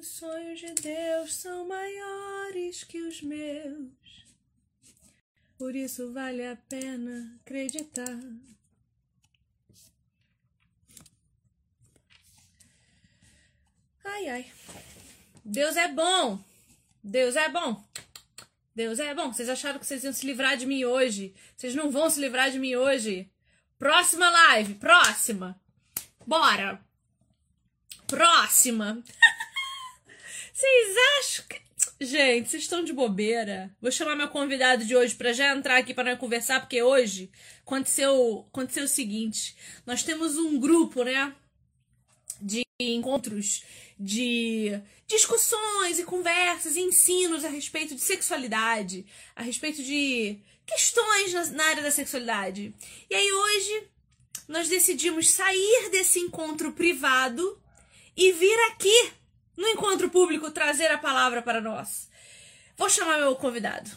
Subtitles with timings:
[0.00, 4.24] Os sonhos de Deus são maiores que os meus.
[5.58, 8.18] Por isso vale a pena acreditar.
[14.02, 14.52] Ai, ai.
[15.44, 16.42] Deus é bom.
[17.04, 17.84] Deus é bom.
[18.74, 19.30] Deus é bom.
[19.30, 21.34] Vocês acharam que vocês iam se livrar de mim hoje?
[21.54, 23.30] Vocês não vão se livrar de mim hoje.
[23.78, 25.60] Próxima live, próxima.
[26.26, 26.82] Bora.
[28.06, 29.04] Próxima.
[30.60, 31.60] Vocês acham que.
[32.02, 33.74] Gente, vocês estão de bobeira.
[33.80, 37.30] Vou chamar meu convidado de hoje para já entrar aqui para nós conversar, porque hoje
[37.62, 39.56] aconteceu, aconteceu o seguinte:
[39.86, 41.34] nós temos um grupo, né?
[42.38, 43.64] De encontros,
[43.98, 51.46] de discussões e conversas e ensinos a respeito de sexualidade, a respeito de questões na,
[51.46, 52.74] na área da sexualidade.
[53.08, 53.88] E aí hoje
[54.46, 57.58] nós decidimos sair desse encontro privado
[58.14, 59.19] e vir aqui
[59.60, 62.10] no encontro público trazer a palavra para nós.
[62.78, 63.90] Vou chamar meu convidado.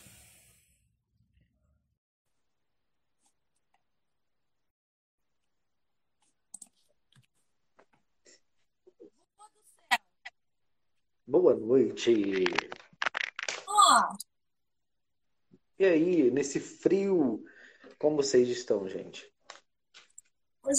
[11.25, 12.11] Boa noite.
[13.65, 14.17] Oh.
[15.79, 17.43] E aí, nesse frio,
[17.97, 19.33] como vocês estão, gente?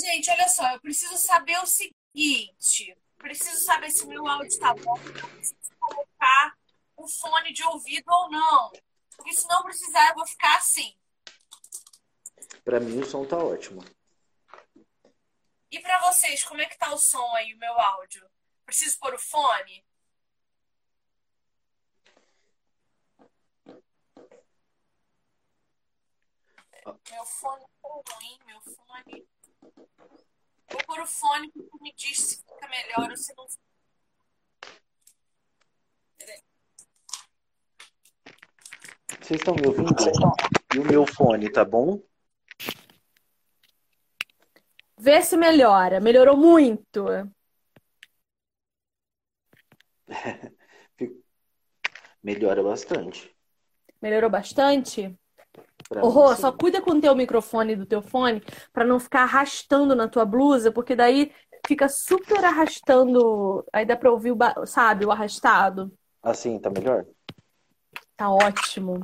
[0.03, 4.75] Gente, olha só, eu preciso saber o seguinte preciso saber se o meu áudio está
[4.75, 6.55] bom, eu preciso colocar
[6.99, 8.71] um fone de ouvido ou não.
[9.17, 10.95] Porque se não precisar, eu vou ficar assim.
[12.63, 13.83] Para mim o som tá ótimo.
[15.71, 18.31] E para vocês, como é que tá o som aí, o meu áudio?
[18.67, 19.85] Preciso pôr o fone?
[27.11, 29.34] Meu fone tá ruim, meu fone.
[30.75, 33.47] Vou pôr o fone que me diz se fica melhor ou se não
[39.21, 39.95] Vocês estão me ouvindo?
[40.75, 42.03] E o meu fone, tá bom?
[44.99, 46.01] Vê se melhora.
[46.01, 47.07] Melhorou muito.
[52.21, 53.33] Melhora bastante.
[54.03, 55.17] Melhorou bastante?
[56.01, 59.95] Ô, Rô, só cuida com o teu microfone do teu fone para não ficar arrastando
[59.95, 61.31] na tua blusa, porque daí
[61.67, 63.65] fica super arrastando.
[63.73, 65.93] Aí dá pra ouvir, o, sabe, o arrastado.
[66.23, 67.05] Assim, tá melhor?
[68.17, 69.01] Tá ótimo.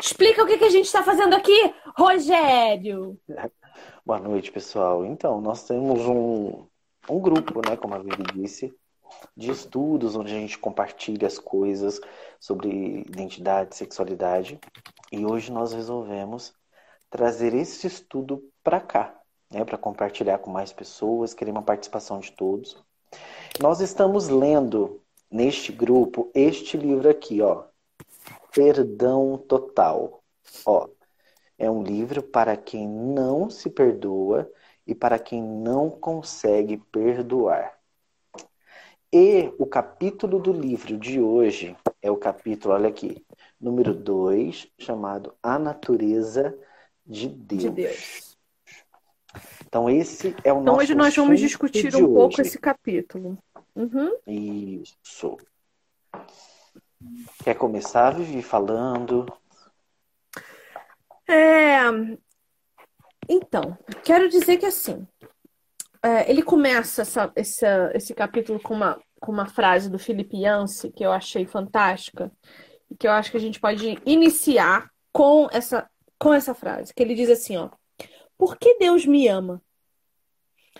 [0.00, 3.18] Explica o que, que a gente tá fazendo aqui, Rogério.
[4.04, 5.04] Boa noite, pessoal.
[5.04, 6.66] Então, nós temos um,
[7.08, 8.74] um grupo, né, como a Vivi disse,
[9.36, 12.00] de estudos onde a gente compartilha as coisas
[12.38, 12.68] sobre
[13.00, 14.58] identidade, sexualidade.
[15.10, 16.52] E hoje nós resolvemos
[17.08, 19.18] trazer esse estudo para cá,
[19.50, 22.76] né, para compartilhar com mais pessoas, querer uma participação de todos.
[23.60, 27.64] Nós estamos lendo neste grupo este livro aqui, ó,
[28.52, 30.22] Perdão Total.
[30.64, 30.88] Ó,
[31.58, 34.50] é um livro para quem não se perdoa
[34.86, 37.79] e para quem não consegue perdoar.
[39.12, 43.26] E o capítulo do livro de hoje é o capítulo, olha aqui,
[43.60, 46.56] número 2, chamado A Natureza
[47.04, 47.62] de Deus.
[47.62, 48.38] de Deus.
[49.66, 53.36] Então, esse é o então, nosso hoje nós vamos discutir um pouco esse capítulo.
[53.74, 54.16] Uhum.
[54.26, 55.36] Isso.
[57.42, 59.26] Quer começar, Vivi, falando?
[61.28, 61.80] É...
[63.28, 65.06] Então, quero dizer que assim,
[66.02, 70.90] é, ele começa essa, essa, esse capítulo com uma, com uma frase do Felipe Yancey
[70.90, 72.32] que eu achei fantástica
[72.90, 77.02] e que eu acho que a gente pode iniciar com essa, com essa frase, que
[77.02, 77.70] ele diz assim, ó:
[78.38, 79.62] Por que Deus me ama?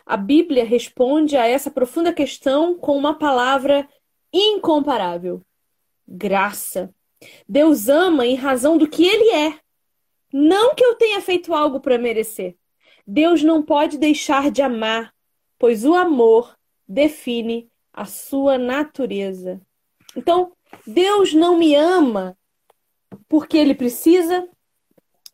[0.07, 3.89] A Bíblia responde a essa profunda questão com uma palavra
[4.33, 5.43] incomparável:
[6.07, 6.93] graça.
[7.47, 9.61] Deus ama em razão do que ele é,
[10.33, 12.57] não que eu tenha feito algo para merecer.
[13.13, 15.13] Deus não pode deixar de amar,
[15.59, 19.61] pois o amor define a sua natureza.
[20.17, 20.53] Então,
[20.87, 22.39] Deus não me ama
[23.29, 24.49] porque ele precisa,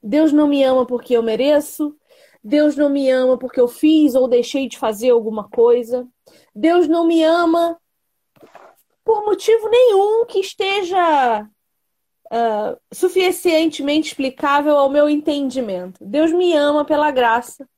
[0.02, 1.94] Deus não me ama porque eu mereço,
[2.42, 6.08] Deus não me ama porque eu fiz ou deixei de fazer alguma coisa,
[6.54, 7.78] Deus não me ama
[9.04, 11.46] por motivo nenhum que esteja
[12.26, 16.04] uh, suficientemente explicável ao meu entendimento.
[16.04, 17.68] Deus me ama pela graça.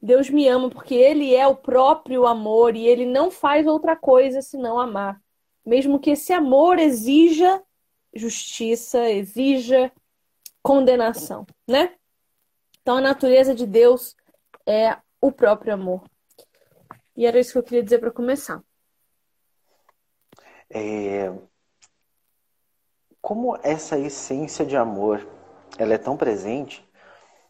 [0.00, 4.42] Deus me ama porque Ele é o próprio amor e Ele não faz outra coisa
[4.42, 5.20] senão amar.
[5.64, 7.62] Mesmo que esse amor exija
[8.14, 9.92] justiça, exija
[10.60, 11.94] condenação, né?
[12.80, 14.16] Então a natureza de Deus
[14.66, 16.02] é o próprio amor.
[17.16, 18.62] E era isso que eu queria dizer para começar.
[20.68, 21.32] É...
[23.22, 25.24] Como essa essência de amor
[25.78, 26.84] ela é tão presente,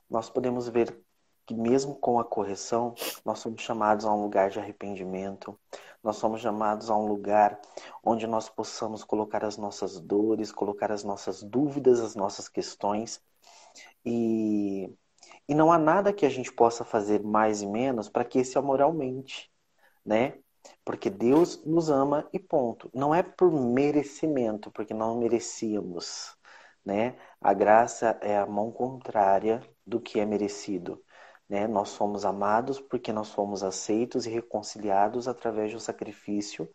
[0.08, 1.02] nós podemos ver
[1.46, 5.58] que mesmo com a correção, nós somos chamados a um lugar de arrependimento,
[6.02, 7.58] nós somos chamados a um lugar
[8.04, 13.22] onde nós possamos colocar as nossas dores, colocar as nossas dúvidas, as nossas questões.
[14.04, 14.92] E,
[15.48, 18.58] e não há nada que a gente possa fazer mais e menos para que esse
[18.58, 19.50] amor aumente,
[20.04, 20.41] né?
[20.84, 22.90] Porque Deus nos ama e ponto.
[22.94, 26.36] Não é por merecimento, porque não merecíamos,
[26.84, 27.16] né?
[27.40, 31.02] A graça é a mão contrária do que é merecido.
[31.48, 31.66] Né?
[31.66, 36.68] Nós somos amados porque nós fomos aceitos e reconciliados através do sacrifício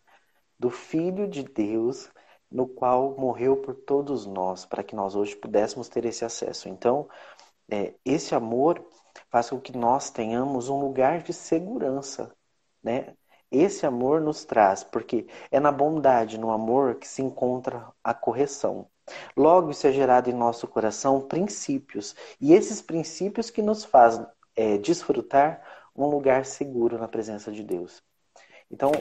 [0.60, 2.10] do Filho de Deus,
[2.50, 6.70] no qual morreu por todos nós, para que nós hoje pudéssemos ter esse acesso.
[6.70, 7.08] Então,
[7.70, 8.84] é, esse amor
[9.30, 12.34] faz com que nós tenhamos um lugar de segurança,
[12.84, 13.16] né?
[13.52, 18.88] Esse amor nos traz, porque é na bondade, no amor, que se encontra a correção.
[19.36, 24.78] Logo, isso é gerado em nosso coração princípios, e esses princípios que nos fazem é,
[24.78, 25.62] desfrutar
[25.96, 28.04] um lugar seguro na presença de Deus.
[28.70, 28.92] Então,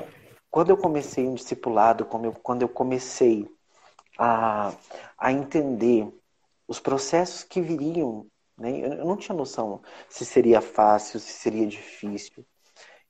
[0.50, 3.46] quando eu comecei um discipulado, quando eu comecei
[4.18, 4.72] a,
[5.18, 6.08] a entender
[6.66, 8.26] os processos que viriam,
[8.56, 8.70] né?
[8.80, 12.44] eu não tinha noção se seria fácil, se seria difícil.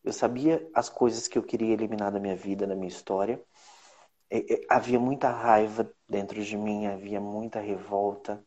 [0.07, 3.43] Eu sabia as coisas que eu queria eliminar da minha vida, da minha história.
[4.69, 8.45] Havia muita raiva dentro de mim, havia muita revolta,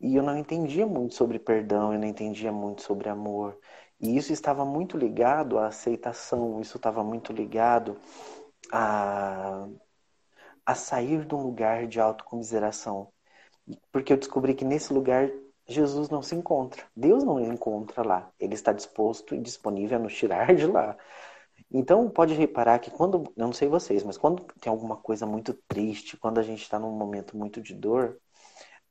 [0.00, 3.58] e eu não entendia muito sobre perdão, eu não entendia muito sobre amor.
[4.00, 7.98] E isso estava muito ligado à aceitação, isso estava muito ligado
[8.72, 9.66] a,
[10.64, 13.08] a sair de um lugar de autocomiseração.
[13.90, 15.28] Porque eu descobri que nesse lugar
[15.66, 16.84] Jesus não se encontra.
[16.94, 18.30] Deus não encontra lá.
[18.38, 20.96] Ele está disposto e disponível a nos tirar de lá.
[21.70, 25.54] Então, pode reparar que quando, eu não sei vocês, mas quando tem alguma coisa muito
[25.66, 28.20] triste, quando a gente está num momento muito de dor,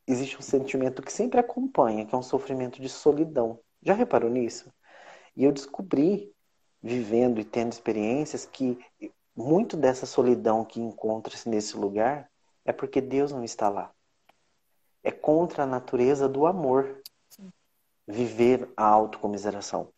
[0.08, 3.60] existe um sentimento que sempre acompanha, que é um sofrimento de solidão.
[3.82, 4.72] Já reparou nisso?
[5.36, 6.34] E eu descobri,
[6.82, 8.78] vivendo e tendo experiências, que
[9.36, 12.30] muito dessa solidão que encontra-se nesse lugar
[12.66, 13.93] é porque Deus não está lá.
[15.04, 17.02] É contra a natureza do amor
[18.08, 19.92] viver a autocomiseração.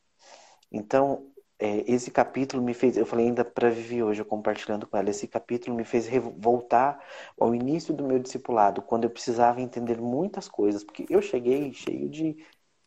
[0.72, 4.98] Então, é, esse capítulo me fez, eu falei ainda para Vivi hoje, eu compartilhando com
[4.98, 6.08] ela, esse capítulo me fez
[6.38, 7.00] voltar
[7.40, 12.10] ao início do meu discipulado, quando eu precisava entender muitas coisas, porque eu cheguei cheio
[12.10, 12.36] de,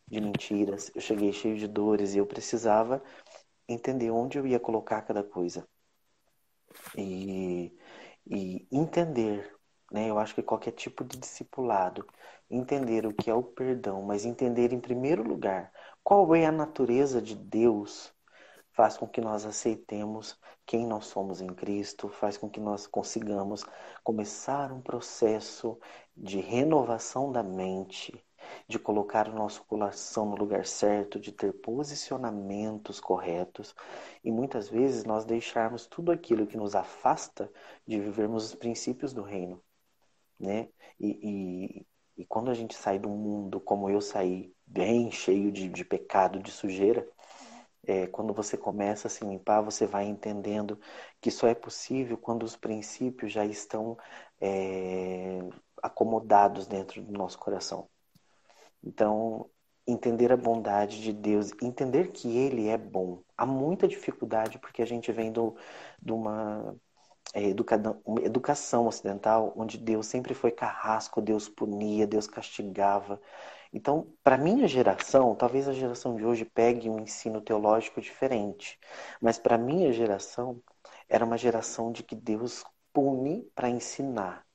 [0.06, 3.02] de mentiras, eu cheguei cheio de dores e eu precisava
[3.68, 5.66] entender onde eu ia colocar cada coisa.
[6.96, 7.72] E,
[8.26, 9.57] e entender,
[9.90, 10.08] né?
[10.10, 12.06] Eu acho que qualquer tipo de discipulado,
[12.50, 17.20] entender o que é o perdão, mas entender em primeiro lugar qual é a natureza
[17.20, 18.12] de Deus
[18.72, 23.64] faz com que nós aceitemos quem nós somos em Cristo, faz com que nós consigamos
[24.04, 25.78] começar um processo
[26.16, 28.24] de renovação da mente,
[28.68, 33.74] de colocar o nosso coração no lugar certo, de ter posicionamentos corretos
[34.22, 37.50] e muitas vezes nós deixarmos tudo aquilo que nos afasta
[37.86, 39.60] de vivermos os princípios do reino,
[40.38, 40.68] né?
[41.00, 41.86] E,
[42.16, 45.84] e, e quando a gente sai do mundo como eu saí, bem cheio de, de
[45.84, 47.06] pecado, de sujeira,
[47.86, 50.78] é, quando você começa a se limpar, você vai entendendo
[51.20, 53.96] que só é possível quando os princípios já estão
[54.40, 55.38] é,
[55.82, 57.88] acomodados dentro do nosso coração.
[58.82, 59.50] Então,
[59.86, 63.22] entender a bondade de Deus, entender que Ele é bom.
[63.36, 65.56] Há muita dificuldade porque a gente vem do,
[66.00, 66.76] de uma,
[67.34, 67.42] é,
[68.22, 73.20] educação ocidental onde Deus sempre foi carrasco, Deus punia, Deus castigava.
[73.72, 78.78] Então, para minha geração, talvez a geração de hoje pegue um ensino teológico diferente,
[79.20, 80.62] mas para minha geração
[81.08, 84.46] era uma geração de que Deus pune para ensinar,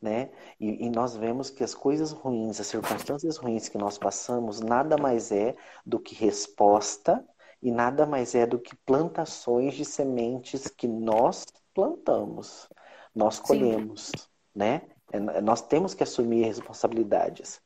[0.00, 0.30] né?
[0.60, 4.96] E, e, nós vemos que as coisas ruins, as circunstâncias ruins que nós passamos, nada
[4.96, 5.56] mais é
[5.86, 7.24] do que resposta
[7.62, 11.44] e nada mais é do que plantações de sementes que nós
[11.78, 12.68] plantamos,
[13.14, 14.22] nós colhemos, Sim.
[14.52, 14.82] né?
[15.12, 17.62] É, nós temos que assumir responsabilidades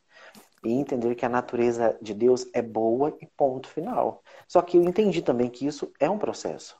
[0.62, 4.22] e entender que a natureza de Deus é boa e ponto final.
[4.46, 6.78] Só que eu entendi também que isso é um processo.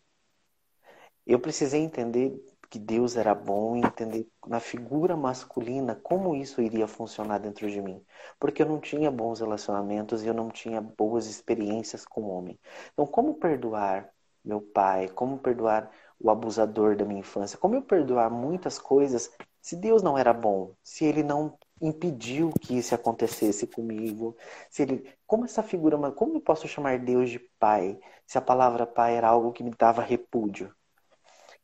[1.26, 6.86] Eu precisei entender que Deus era bom e entender na figura masculina como isso iria
[6.86, 8.04] funcionar dentro de mim.
[8.38, 12.60] Porque eu não tinha bons relacionamentos e eu não tinha boas experiências com o homem.
[12.92, 14.12] Então, como perdoar
[14.44, 15.08] meu pai?
[15.08, 15.90] Como perdoar
[16.22, 17.58] o abusador da minha infância?
[17.58, 20.74] Como eu perdoar muitas coisas se Deus não era bom?
[20.82, 24.36] Se ele não impediu que isso acontecesse comigo?
[24.70, 28.86] Se ele, como essa figura, como eu posso chamar Deus de pai, se a palavra
[28.86, 30.74] pai era algo que me dava repúdio?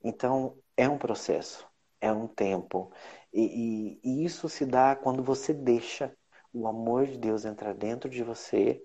[0.02, 1.66] Então, é um processo.
[2.00, 2.92] é um tempo.
[3.32, 6.16] E, e, e isso se dá quando você deixa
[6.52, 8.82] o amor de Deus entrar dentro de você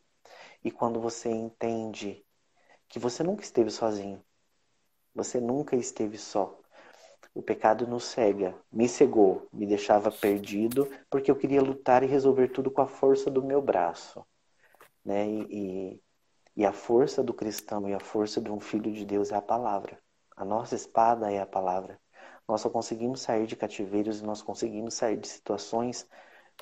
[0.63, 2.25] e quando você entende
[2.89, 4.23] que você nunca esteve sozinho.
[5.15, 6.59] Você nunca esteve só.
[7.33, 12.49] O pecado nos cega, me cegou, me deixava perdido, porque eu queria lutar e resolver
[12.49, 14.25] tudo com a força do meu braço.
[15.03, 15.27] Né?
[15.27, 16.01] E,
[16.55, 19.41] e, a força do cristão e a força de um filho de Deus é a
[19.41, 19.99] palavra.
[20.35, 21.99] A nossa espada é a palavra.
[22.47, 26.07] Nós só conseguimos sair de cativeiros e nós conseguimos sair de situações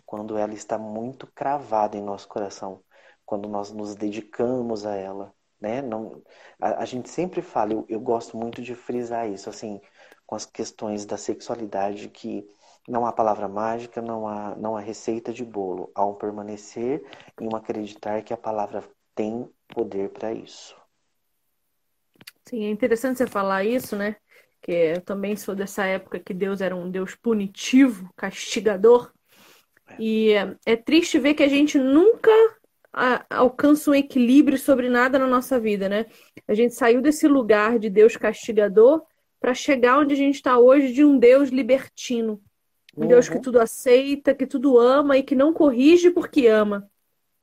[0.05, 2.84] quando ela está muito cravada em nosso coração,
[3.25, 5.81] quando nós nos dedicamos a ela, né?
[5.81, 6.21] Não,
[6.59, 9.79] a, a gente sempre fala, eu, eu gosto muito de frisar isso, assim,
[10.25, 12.45] com as questões da sexualidade que
[12.87, 15.91] não há palavra mágica, não há, não há receita de bolo.
[15.93, 17.05] Há um permanecer
[17.39, 20.75] e um acreditar que a palavra tem poder para isso.
[22.45, 24.15] Sim, é interessante você falar isso, né?
[24.61, 29.11] Que eu também sou dessa época que Deus era um Deus punitivo, castigador.
[29.87, 29.95] É.
[29.99, 30.33] E
[30.65, 32.31] é triste ver que a gente nunca
[33.29, 36.05] alcança um equilíbrio sobre nada na nossa vida, né?
[36.48, 39.03] A gente saiu desse lugar de Deus castigador
[39.39, 42.41] para chegar onde a gente está hoje de um Deus libertino.
[42.95, 43.07] Um uhum.
[43.07, 43.41] Deus que uhum.
[43.41, 46.89] tudo aceita, que tudo ama e que não corrige porque ama.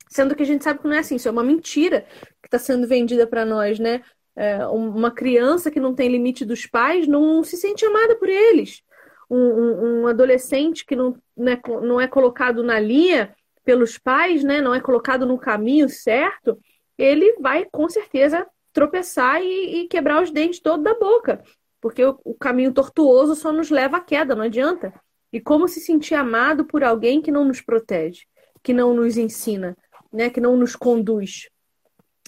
[0.07, 2.05] Sendo que a gente sabe que não é assim, isso é uma mentira
[2.41, 4.01] que está sendo vendida para nós, né?
[4.35, 8.81] É, uma criança que não tem limite dos pais não se sente amada por eles.
[9.29, 13.35] Um, um, um adolescente que não, né, não é colocado na linha
[13.69, 16.59] pelos pais, né, não é colocado no caminho certo,
[16.97, 21.43] ele vai com certeza tropeçar e, e quebrar os dentes todo da boca.
[21.79, 24.91] Porque o, o caminho tortuoso só nos leva à queda, não adianta.
[25.31, 28.23] E como se sentir amado por alguém que não nos protege,
[28.63, 29.77] que não nos ensina,
[30.11, 31.47] né, que não nos conduz.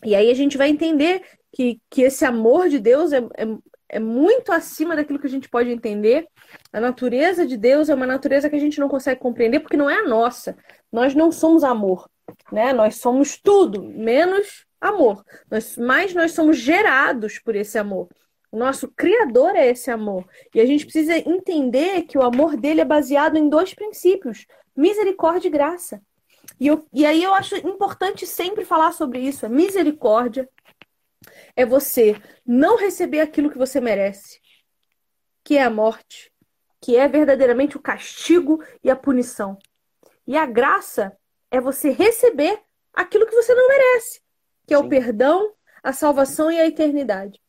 [0.06, 3.48] E aí a gente vai entender que, que esse amor de Deus é, é,
[3.92, 6.26] é, muito acima daquilo que a gente pode entender.
[6.72, 9.90] A natureza de Deus é uma natureza que a gente não consegue compreender porque não
[9.90, 10.56] é a nossa.
[10.90, 12.10] Nós não somos amor,
[12.52, 12.72] né?
[12.72, 15.26] Nós somos tudo menos amor.
[15.50, 18.08] Nós, mas nós somos gerados por esse amor.
[18.50, 20.26] O nosso Criador é esse amor.
[20.56, 24.46] E a gente precisa entender que o amor dele é baseado em dois princípios:
[24.76, 26.02] misericórdia e graça.
[26.58, 30.48] E, eu, e aí eu acho importante sempre falar sobre isso: é misericórdia
[31.56, 34.40] é você não receber aquilo que você merece,
[35.44, 36.32] que é a morte,
[36.82, 39.58] que é verdadeiramente o castigo e a punição.
[40.26, 41.16] E a graça
[41.50, 42.60] é você receber
[42.94, 44.22] aquilo que você não merece,
[44.68, 44.86] que é Sim.
[44.86, 47.40] o perdão, a salvação e a eternidade.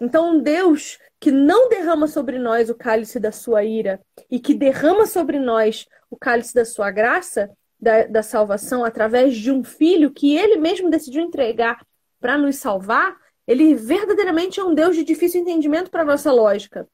[0.00, 4.00] Então, um Deus que não derrama sobre nós o cálice da sua ira
[4.30, 7.50] e que derrama sobre nós o cálice da sua graça,
[7.80, 11.84] da, da salvação, através de um filho que ele mesmo decidiu entregar
[12.20, 16.88] para nos salvar, ele verdadeiramente é um Deus de difícil entendimento para nossa lógica.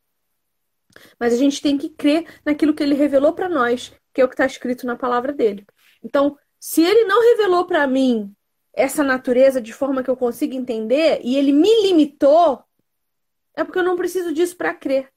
[1.18, 4.28] Mas a gente tem que crer naquilo que ele revelou para nós, que é o
[4.28, 5.66] que está escrito na palavra dele.
[6.02, 8.34] Então, se ele não revelou para mim
[8.72, 12.62] essa natureza de forma que eu consiga entender e ele me limitou
[13.56, 15.12] é porque eu não preciso disso para crer.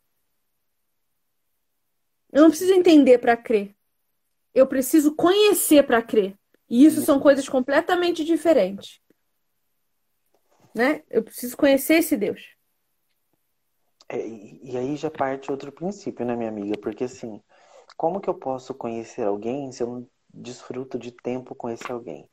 [2.31, 3.75] Eu não preciso entender para crer.
[4.53, 6.35] Eu preciso conhecer para crer.
[6.69, 8.99] E isso são coisas completamente diferentes.
[10.77, 11.03] Né?
[11.09, 12.55] Eu preciso conhecer esse Deus.
[14.09, 16.77] É, e aí já parte outro princípio, né, minha amiga?
[16.79, 17.41] Porque assim,
[17.97, 22.29] como que eu posso conhecer alguém se eu não desfruto de tempo com esse alguém?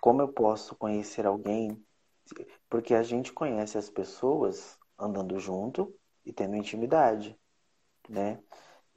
[0.00, 1.82] Como eu posso conhecer alguém?
[2.68, 7.36] Porque a gente conhece as pessoas andando junto e tendo intimidade,
[8.08, 8.40] né?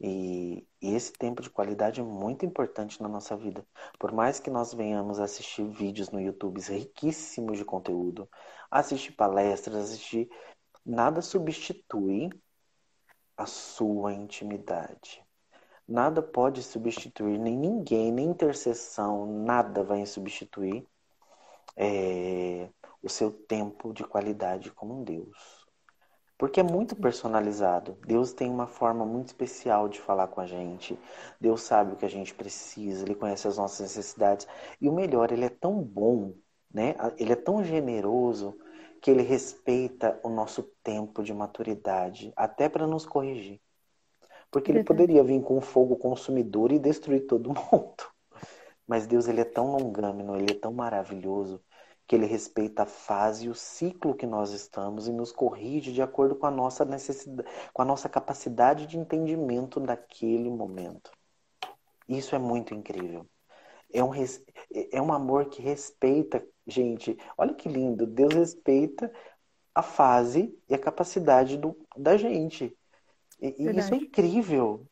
[0.03, 3.63] E, e, esse tempo de qualidade é muito importante na nossa vida.
[3.99, 8.27] Por mais que nós venhamos assistir vídeos no YouTube riquíssimos de conteúdo,
[8.71, 10.27] assistir palestras, assistir,
[10.83, 12.29] nada substitui
[13.37, 15.23] a sua intimidade.
[15.87, 20.83] Nada pode substituir, nem ninguém, nem intercessão, nada vai substituir
[21.75, 22.69] é,
[23.03, 25.60] o seu tempo de qualidade com Deus.
[26.41, 27.95] Porque é muito personalizado.
[28.03, 30.97] Deus tem uma forma muito especial de falar com a gente.
[31.39, 34.47] Deus sabe o que a gente precisa, ele conhece as nossas necessidades.
[34.81, 36.33] E o melhor, ele é tão bom,
[36.73, 36.95] né?
[37.19, 38.57] Ele é tão generoso
[38.99, 43.61] que ele respeita o nosso tempo de maturidade, até para nos corrigir.
[44.49, 48.03] Porque ele poderia vir com um fogo consumidor e destruir todo mundo.
[48.87, 51.61] Mas Deus, ele é tão longâmino, ele é tão maravilhoso
[52.11, 56.01] que ele respeita a fase e o ciclo que nós estamos e nos corrige de
[56.01, 61.09] acordo com a nossa necessidade, com a nossa capacidade de entendimento daquele momento.
[62.09, 63.25] Isso é muito incrível.
[63.93, 64.11] É um,
[64.91, 67.17] é um amor que respeita, gente.
[67.37, 68.05] Olha que lindo.
[68.05, 69.09] Deus respeita
[69.73, 72.77] a fase e a capacidade do, da gente.
[73.39, 74.85] E, e isso é incrível.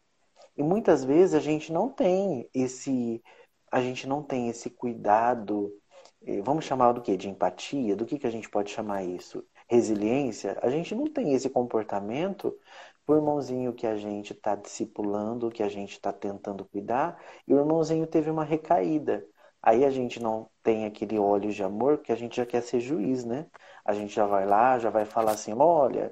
[0.56, 3.22] E muitas vezes a gente não tem esse,
[3.70, 5.70] a gente não tem esse cuidado,
[6.44, 7.18] vamos chamar do que?
[7.18, 7.96] De empatia?
[7.96, 9.44] Do que, que a gente pode chamar isso?
[9.68, 10.58] Resiliência?
[10.62, 12.56] A gente não tem esse comportamento
[13.12, 17.60] o irmãozinho que a gente está discipulando, que a gente está tentando cuidar, e o
[17.60, 19.26] irmãozinho teve uma recaída.
[19.62, 22.80] Aí a gente não tem aquele óleo de amor, porque a gente já quer ser
[22.80, 23.48] juiz, né?
[23.84, 26.12] A gente já vai lá, já vai falar assim, olha,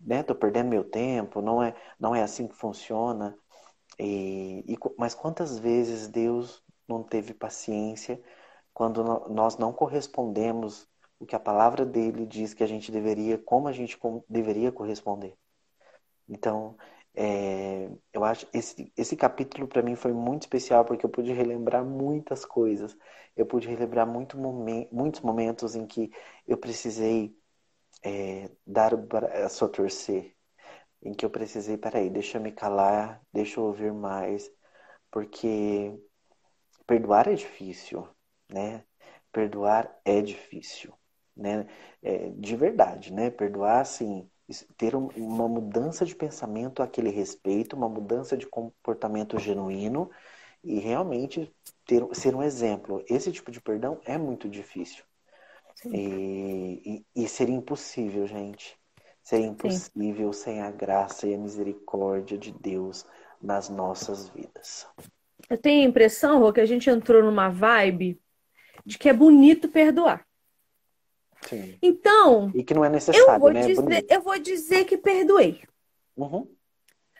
[0.00, 3.36] né, tô perdendo meu tempo, não é, não é assim que funciona.
[3.98, 8.20] E, e, mas quantas vezes Deus não teve paciência
[8.76, 10.86] quando nós não correspondemos
[11.18, 15.34] o que a palavra dele diz que a gente deveria, como a gente deveria corresponder?
[16.28, 16.76] Então,
[17.14, 21.86] é, eu acho esse, esse capítulo para mim foi muito especial porque eu pude relembrar
[21.86, 22.94] muitas coisas.
[23.34, 26.12] Eu pude relembrar muito momen muitos momentos em que
[26.46, 27.34] eu precisei
[28.04, 30.36] é, dar o braço a torcer,
[31.02, 34.50] em que eu precisei, peraí, deixa eu me calar, deixa eu ouvir mais,
[35.10, 35.98] porque
[36.86, 38.06] perdoar é difícil,
[38.48, 38.84] né?
[39.32, 40.92] Perdoar é difícil,
[41.36, 41.66] né?
[42.02, 43.30] É, de verdade, né?
[43.30, 44.28] Perdoar, assim,
[44.76, 50.10] ter uma mudança de pensamento àquele respeito, uma mudança de comportamento genuíno
[50.62, 51.52] e realmente
[51.84, 53.04] ter, ser um exemplo.
[53.08, 55.04] Esse tipo de perdão é muito difícil.
[55.84, 58.76] E, e, e, seria impossível, gente.
[59.22, 60.42] Seria impossível Sim.
[60.42, 63.04] sem a graça e a misericórdia de Deus
[63.42, 64.86] nas nossas vidas.
[65.50, 68.20] Eu tenho a impressão, Rô, que a gente entrou numa vibe
[68.86, 70.24] de que é bonito perdoar.
[71.42, 71.76] Sim.
[71.82, 72.50] Então.
[72.54, 73.66] E que não é necessário, eu vou né?
[73.66, 75.62] Dizer, eu vou dizer que perdoei.
[76.16, 76.48] Uhum.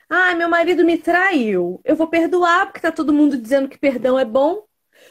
[0.09, 1.81] Ah, meu marido me traiu.
[1.83, 4.63] Eu vou perdoar, porque tá todo mundo dizendo que perdão é bom.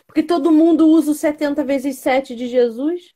[0.06, 3.14] Porque todo mundo usa o 70 vezes 7 de Jesus.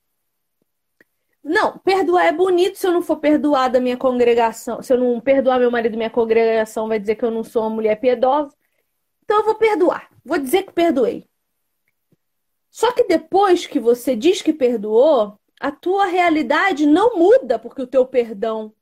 [1.43, 4.83] Não, perdoar é bonito se eu não for perdoar da minha congregação.
[4.83, 7.71] Se eu não perdoar meu marido, minha congregação vai dizer que eu não sou uma
[7.71, 8.55] mulher piedosa.
[9.25, 10.11] Então eu vou perdoar.
[10.23, 11.30] Vou dizer que perdoei.
[12.71, 17.87] Só que depois que você diz que perdoou, a tua realidade não muda porque o
[17.87, 18.73] teu perdão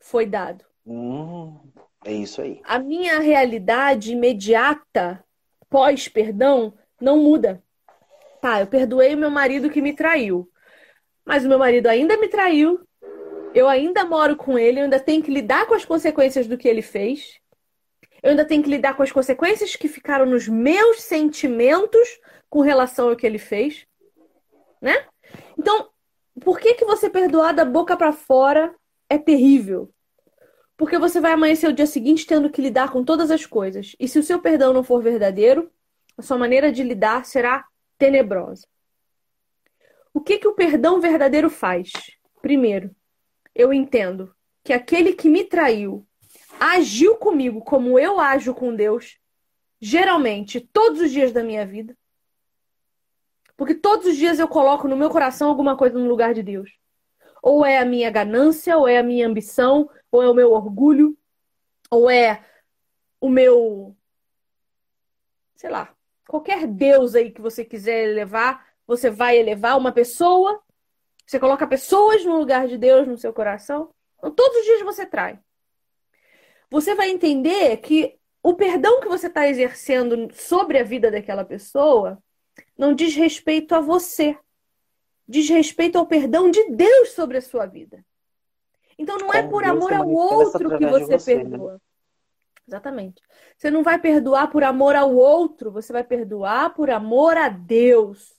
[0.00, 0.64] foi dado.
[0.86, 1.58] Hum,
[2.04, 2.60] é isso aí.
[2.64, 5.22] A minha realidade imediata,
[5.68, 7.62] pós-perdão, não muda.
[8.40, 10.50] Tá, eu perdoei o meu marido que me traiu.
[11.24, 12.80] Mas o meu marido ainda me traiu.
[13.54, 16.68] Eu ainda moro com ele, eu ainda tenho que lidar com as consequências do que
[16.68, 17.38] ele fez.
[18.22, 22.08] Eu ainda tenho que lidar com as consequências que ficaram nos meus sentimentos
[22.54, 23.84] com relação ao que ele fez,
[24.80, 25.08] né?
[25.58, 25.90] Então,
[26.40, 28.72] por que, que você perdoar da boca para fora
[29.08, 29.92] é terrível?
[30.76, 33.96] Porque você vai amanhecer o dia seguinte tendo que lidar com todas as coisas.
[33.98, 35.68] E se o seu perdão não for verdadeiro,
[36.16, 37.66] a sua maneira de lidar será
[37.98, 38.68] tenebrosa.
[40.12, 41.90] O que, que o perdão verdadeiro faz?
[42.40, 42.94] Primeiro,
[43.52, 46.06] eu entendo que aquele que me traiu
[46.60, 49.18] agiu comigo como eu ajo com Deus,
[49.80, 51.96] geralmente todos os dias da minha vida.
[53.56, 56.70] Porque todos os dias eu coloco no meu coração alguma coisa no lugar de Deus.
[57.42, 61.16] Ou é a minha ganância, ou é a minha ambição, ou é o meu orgulho,
[61.90, 62.44] ou é
[63.20, 63.96] o meu.
[65.56, 65.94] Sei lá.
[66.26, 70.60] Qualquer Deus aí que você quiser elevar, você vai elevar uma pessoa.
[71.26, 73.94] Você coloca pessoas no lugar de Deus no seu coração.
[74.18, 75.38] Então, todos os dias você trai.
[76.70, 82.22] Você vai entender que o perdão que você está exercendo sobre a vida daquela pessoa
[82.76, 84.38] não diz respeito a você.
[85.26, 88.04] Diz respeito ao perdão de Deus sobre a sua vida.
[88.98, 91.42] Então não é Como é por Deus amor ao outro que você, você né?
[91.42, 91.72] perdoa.
[91.74, 91.78] Né?
[92.66, 93.22] Exatamente.
[93.56, 98.34] Você não vai perdoar por amor ao outro, você vai perdoar por amor a Deus.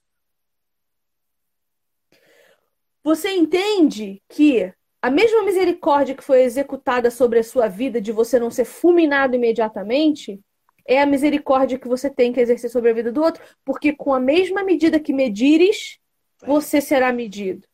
[3.04, 8.40] Você entende que a mesma misericórdia que foi executada sobre a sua vida de você
[8.40, 10.42] não ser fulminado imediatamente,
[10.88, 14.14] é a misericórdia que você tem que exercer sobre a vida do outro, porque com
[14.14, 16.00] a mesma medida que medires,
[16.46, 17.68] você será medido.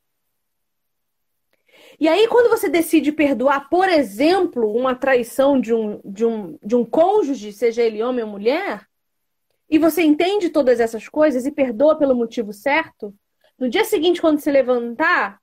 [2.00, 6.76] E aí, quando você decide perdoar, por exemplo, uma traição de um, de um, de
[6.76, 8.88] um cônjuge, seja ele homem ou mulher,
[9.70, 13.14] e você entende todas essas coisas e perdoa pelo motivo certo,
[13.62, 15.40] no dia seguinte, quando se levantar,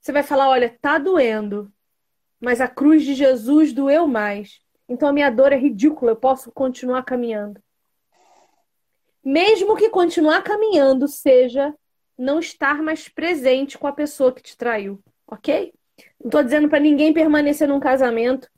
[0.00, 1.72] você vai falar: olha, tá doendo,
[2.40, 4.58] mas a cruz de Jesus doeu mais.
[4.88, 7.60] Então a minha dor é ridícula, eu posso continuar caminhando.
[9.24, 11.74] Mesmo que continuar caminhando seja
[12.16, 15.72] não estar mais presente com a pessoa que te traiu, ok?
[16.20, 18.48] Não estou dizendo para ninguém permanecer num casamento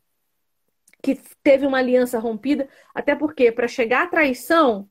[1.02, 4.88] que teve uma aliança rompida, até porque para chegar à traição,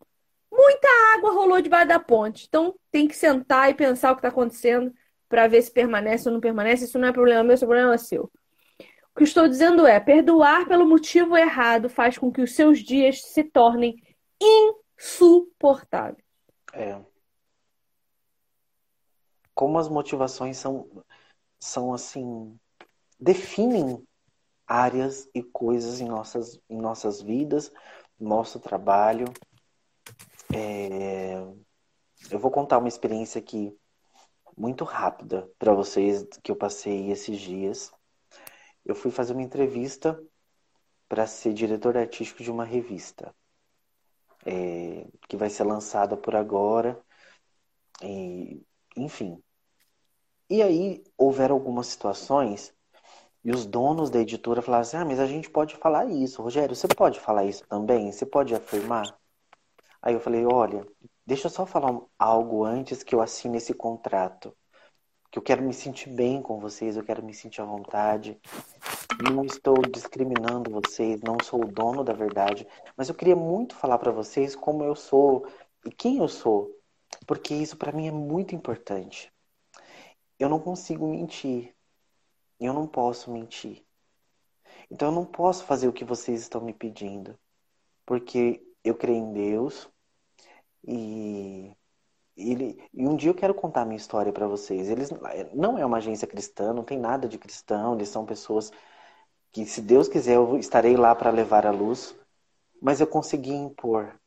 [0.51, 2.45] muita água rolou debaixo da ponte.
[2.47, 4.93] Então tem que sentar e pensar o que está acontecendo
[5.27, 6.85] para ver se permanece ou não permanece.
[6.85, 8.31] Isso não é problema meu, isso é problema seu.
[9.15, 13.21] O que estou dizendo é: perdoar pelo motivo errado faz com que os seus dias
[13.21, 13.95] se tornem
[14.99, 16.25] insuportáveis.
[16.73, 17.01] É.
[19.53, 20.89] Como as motivações são,
[21.57, 22.59] são assim,
[23.17, 24.05] definem
[24.67, 27.71] áreas e coisas em nossas, em nossas vidas,
[28.19, 29.27] nosso trabalho.
[30.53, 31.35] É...
[32.29, 33.73] Eu vou contar uma experiência aqui
[34.57, 37.93] muito rápida para vocês que eu passei esses dias.
[38.85, 40.21] Eu fui fazer uma entrevista
[41.09, 43.33] para ser diretor artístico de uma revista
[44.45, 47.01] é, que vai ser lançada por agora.
[48.01, 48.61] E,
[48.95, 49.41] enfim.
[50.49, 52.73] E aí houveram algumas situações
[53.43, 56.41] e os donos da editora falaram assim: ah, mas a gente pode falar isso.
[56.41, 58.11] Rogério, você pode falar isso também?
[58.11, 59.17] Você pode afirmar?
[60.01, 60.85] Aí eu falei: olha,
[61.25, 64.55] deixa eu só falar algo antes que eu assine esse contrato.
[65.35, 68.39] Que eu quero me sentir bem com vocês, eu quero me sentir à vontade.
[69.21, 73.97] Não estou discriminando vocês, não sou o dono da verdade, mas eu queria muito falar
[73.97, 75.45] para vocês como eu sou
[75.85, 76.73] e quem eu sou,
[77.27, 79.29] porque isso para mim é muito importante.
[80.39, 81.75] Eu não consigo mentir.
[82.57, 83.83] Eu não posso mentir.
[84.89, 87.37] Então eu não posso fazer o que vocês estão me pedindo,
[88.05, 89.89] porque eu creio em Deus
[90.87, 91.75] e
[92.35, 94.89] ele, e um dia eu quero contar a minha história para vocês.
[94.89, 95.09] Eles
[95.53, 98.71] não é uma agência cristã, não tem nada de cristão, eles são pessoas
[99.51, 102.15] que, se Deus quiser, eu estarei lá para levar a luz.
[102.81, 104.19] Mas eu consegui impor.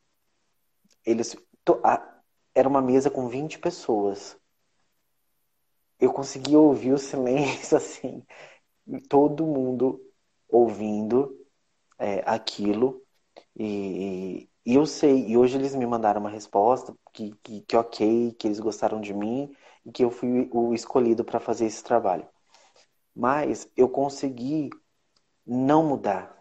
[1.04, 2.22] Eles, to, a,
[2.54, 4.36] era uma mesa com 20 pessoas.
[6.00, 8.24] Eu consegui ouvir o silêncio assim,
[9.08, 10.00] todo mundo
[10.48, 11.36] ouvindo
[11.98, 13.02] é, aquilo.
[13.54, 18.32] E, e, eu sei, e hoje eles me mandaram uma resposta que, que, que ok,
[18.38, 19.52] que eles gostaram de mim
[19.84, 22.28] e que eu fui o escolhido para fazer esse trabalho.
[23.14, 24.70] Mas eu consegui
[25.44, 26.38] não mudar.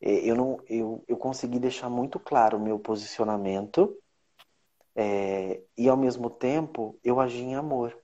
[0.00, 3.94] É, eu, não, eu, eu consegui deixar muito claro o meu posicionamento
[4.94, 7.98] é, e, ao mesmo tempo, eu agi em amor.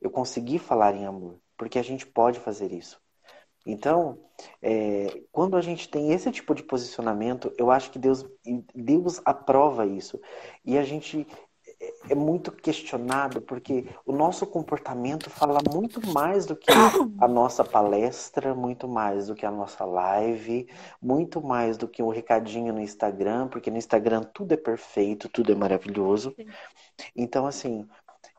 [0.00, 2.98] Eu consegui falar em amor, porque a gente pode fazer isso.
[3.66, 4.18] Então,
[4.60, 8.26] é, quando a gente tem esse tipo de posicionamento, eu acho que Deus,
[8.74, 10.20] Deus aprova isso.
[10.64, 11.26] E a gente
[12.08, 16.70] é muito questionado porque o nosso comportamento fala muito mais do que
[17.18, 20.68] a nossa palestra, muito mais do que a nossa live,
[21.00, 25.52] muito mais do que um recadinho no Instagram, porque no Instagram tudo é perfeito, tudo
[25.52, 26.34] é maravilhoso.
[27.16, 27.86] Então, assim,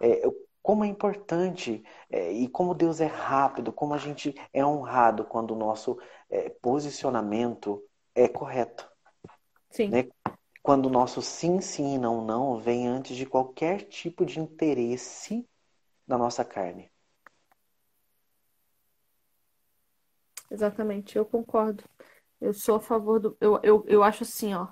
[0.02, 0.24] é,
[0.66, 5.52] como é importante é, e como Deus é rápido, como a gente é honrado quando
[5.52, 8.90] o nosso é, posicionamento é correto.
[9.70, 9.90] Sim.
[9.90, 10.10] Né?
[10.64, 15.48] quando o nosso sim, sim e não, não vem antes de qualquer tipo de interesse
[16.08, 16.92] da nossa carne.
[20.50, 21.84] Exatamente, eu concordo.
[22.42, 23.38] Eu sou a favor do.
[23.40, 24.70] Eu, eu, eu acho assim, ó.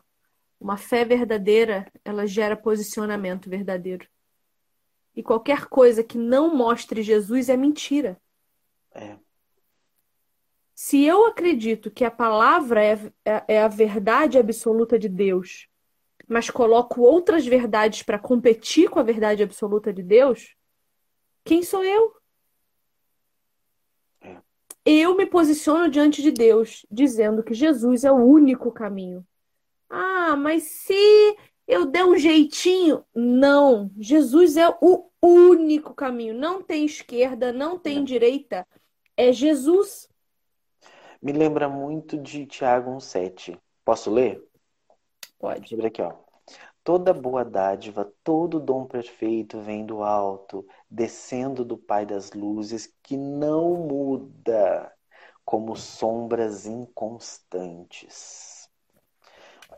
[0.60, 4.08] Uma fé verdadeira, ela gera posicionamento verdadeiro.
[5.16, 8.20] E qualquer coisa que não mostre Jesus é mentira.
[8.92, 9.18] É.
[10.74, 15.68] Se eu acredito que a palavra é, é, é a verdade absoluta de Deus,
[16.28, 20.56] mas coloco outras verdades para competir com a verdade absoluta de Deus,
[21.46, 22.16] quem sou eu?
[24.22, 24.38] É.
[24.86, 29.26] Eu me posiciono diante de Deus, dizendo que Jesus é o único caminho.
[29.90, 33.06] Ah, mas se eu der um jeitinho.
[33.14, 36.34] Não, Jesus é o único caminho.
[36.34, 38.04] Não tem esquerda, não tem não.
[38.04, 38.68] direita.
[39.16, 40.10] É Jesus.
[41.22, 43.58] Me lembra muito de Tiago 1,7.
[43.86, 44.44] Posso ler?
[45.40, 45.74] Pode.
[45.74, 46.14] Lembra aqui, ó.
[46.84, 53.16] Toda boa dádiva, todo dom perfeito vem do alto, descendo do Pai das luzes, que
[53.16, 54.92] não muda
[55.46, 58.70] como sombras inconstantes.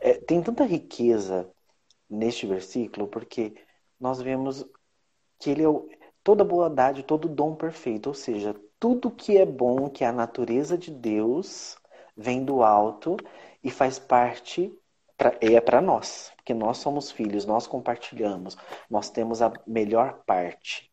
[0.00, 1.48] É, tem tanta riqueza
[2.08, 3.54] neste versículo, porque
[3.98, 4.64] nós vemos
[5.38, 5.88] que ele é o,
[6.22, 6.72] toda boa
[7.06, 11.76] todo dom perfeito, ou seja, tudo que é bom, que é a natureza de Deus,
[12.16, 13.16] vem do alto
[13.62, 14.72] e faz parte
[15.16, 18.56] pra, é para nós, porque nós somos filhos, nós compartilhamos,
[18.88, 20.90] nós temos a melhor parte.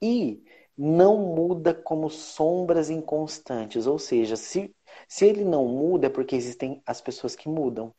[0.00, 0.42] E
[0.76, 4.74] não muda como sombras inconstantes, ou seja, se,
[5.08, 7.94] se ele não muda é porque existem as pessoas que mudam.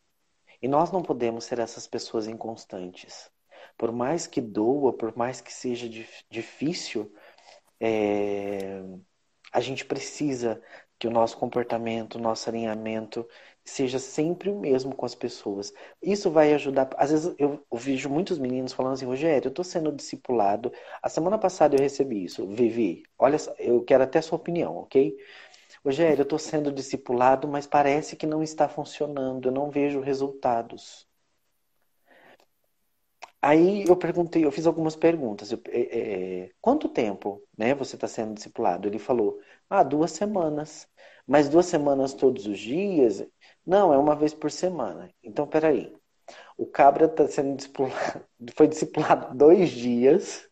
[0.61, 3.29] E nós não podemos ser essas pessoas inconstantes.
[3.77, 5.89] Por mais que doa, por mais que seja
[6.29, 7.11] difícil,
[7.79, 8.81] é...
[9.53, 10.61] A gente precisa
[10.99, 13.27] que o nosso comportamento, o nosso alinhamento
[13.63, 15.73] seja sempre o mesmo com as pessoas.
[16.01, 16.89] Isso vai ajudar.
[16.97, 20.71] Às vezes eu, vejo muitos meninos falando assim, Rogério, eu estou sendo discipulado.
[21.01, 22.47] A semana passada eu recebi isso.
[22.47, 25.17] Vivi, olha, eu quero até sua opinião, ok?
[25.85, 31.07] Rogério, eu estou sendo discipulado, mas parece que não está funcionando, eu não vejo resultados.
[33.41, 35.51] Aí eu perguntei, eu fiz algumas perguntas.
[35.51, 38.87] Eu, é, é, quanto tempo né, você está sendo discipulado?
[38.87, 40.87] Ele falou, ah, duas semanas.
[41.27, 43.23] Mas duas semanas todos os dias?
[43.65, 45.13] Não, é uma vez por semana.
[45.23, 45.95] Então, peraí.
[46.57, 50.49] O cabra está sendo discipulado, foi discipulado dois dias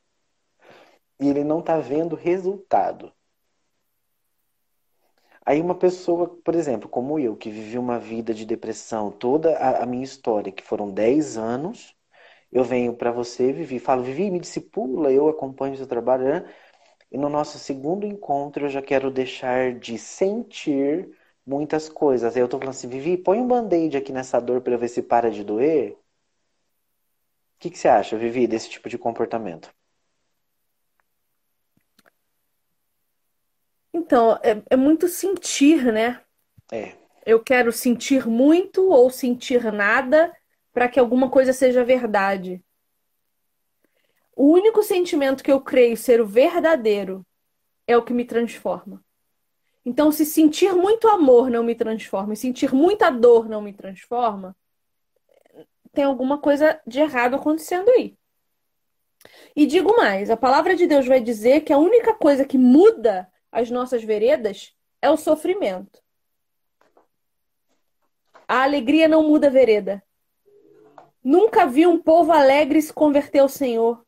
[1.20, 3.12] e ele não está vendo resultado.
[5.46, 9.84] Aí uma pessoa, por exemplo, como eu, que vivi uma vida de depressão, toda a,
[9.84, 11.96] a minha história, que foram 10 anos,
[12.52, 16.54] eu venho para você, Vivi, falo, Vivi, me discipula, eu acompanho o seu trabalho, né?
[17.12, 21.10] E no nosso segundo encontro eu já quero deixar de sentir
[21.46, 22.36] muitas coisas.
[22.36, 25.02] Aí eu tô falando assim, Vivi, põe um band-aid aqui nessa dor para ver se
[25.04, 25.94] para de doer.
[25.94, 25.98] O
[27.58, 29.74] que, que você acha, Vivi, desse tipo de comportamento?
[33.94, 36.20] Então, é, é muito sentir, né?
[36.72, 36.96] É.
[37.26, 40.36] Eu quero sentir muito ou sentir nada
[40.74, 42.64] para que alguma coisa seja verdade.
[44.36, 47.26] O único sentimento que eu creio ser o verdadeiro
[47.86, 49.04] é o que me transforma.
[49.86, 54.56] Então, se sentir muito amor não me transforma e sentir muita dor não me transforma,
[55.92, 58.18] tem alguma coisa de errado acontecendo aí.
[59.56, 63.32] E digo mais: a palavra de Deus vai dizer que a única coisa que muda
[63.54, 66.02] as nossas veredas é o sofrimento.
[68.48, 70.04] A alegria não muda a vereda.
[71.24, 74.04] Nunca vi um povo alegre se converter ao Senhor.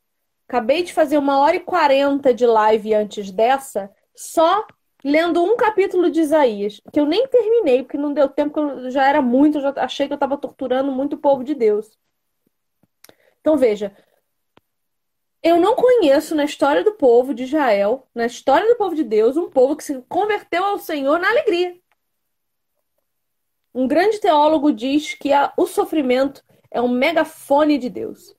[0.48, 4.66] Acabei de fazer uma hora e quarenta de live antes dessa, só
[5.04, 9.08] lendo um capítulo de Isaías, que eu nem terminei, porque não deu tempo, eu já
[9.08, 11.98] era muito, eu já achei que eu estava torturando muito o povo de Deus.
[13.40, 13.96] Então veja,
[15.46, 19.38] eu não conheço na história do povo de Israel, na história do povo de Deus,
[19.38, 21.80] um povo que se converteu ao Senhor na alegria.
[23.72, 28.36] Um grande teólogo diz que a, o sofrimento é um megafone de Deus.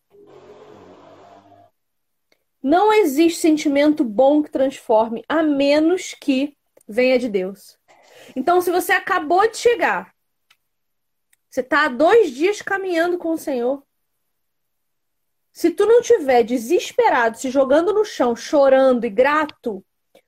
[2.61, 6.57] Não existe sentimento bom que transforme, a menos que
[6.88, 7.79] venha de Deus.
[8.35, 10.12] Então, se você acabou de chegar,
[11.49, 13.86] você está há dois dias caminhando com o Senhor.
[15.57, 19.83] Se tu não tiver desesperado, se jogando no chão, chorando e grato,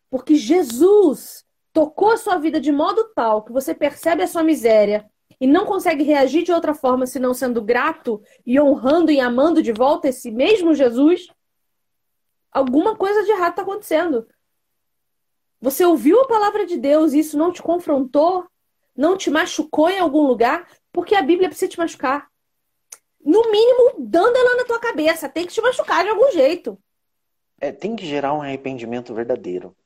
[0.09, 5.07] porque Jesus tocou a sua vida de modo tal que você percebe a sua miséria
[5.39, 9.71] e não consegue reagir de outra forma senão sendo grato e honrando e amando de
[9.71, 11.27] volta esse mesmo Jesus,
[12.51, 14.27] alguma coisa de errado está acontecendo.
[15.61, 18.47] Você ouviu a palavra de Deus e isso não te confrontou,
[18.97, 22.31] não te machucou em algum lugar, porque a Bíblia precisa te machucar.
[23.25, 26.79] No mínimo, dando ela na tua cabeça, tem que te machucar de algum jeito.
[27.61, 29.77] É, tem que gerar um arrependimento verdadeiro.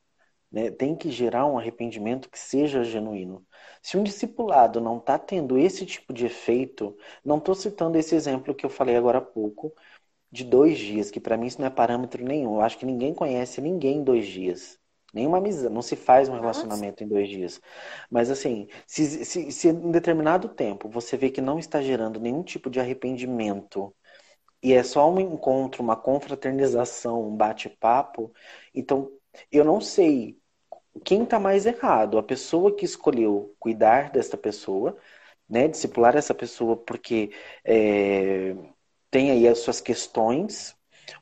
[0.50, 0.70] Né?
[0.70, 3.46] Tem que gerar um arrependimento que seja genuíno.
[3.80, 8.54] Se um discipulado não está tendo esse tipo de efeito, não estou citando esse exemplo
[8.54, 9.74] que eu falei agora há pouco,
[10.30, 12.56] de dois dias, que para mim isso não é parâmetro nenhum.
[12.56, 14.78] Eu acho que ninguém conhece ninguém em dois dias.
[15.12, 17.04] Nenhuma amizade, não se faz um relacionamento Nossa.
[17.04, 17.60] em dois dias.
[18.10, 22.42] Mas assim, se, se, se em determinado tempo você vê que não está gerando nenhum
[22.42, 23.94] tipo de arrependimento,
[24.62, 28.32] e é só um encontro, uma confraternização, um bate-papo,
[28.74, 29.10] então
[29.50, 30.38] eu não sei
[31.04, 32.18] quem está mais errado?
[32.18, 34.96] A pessoa que escolheu cuidar desta pessoa,
[35.48, 37.32] né, discipular essa pessoa porque
[37.64, 38.54] é,
[39.10, 40.76] tem aí as suas questões,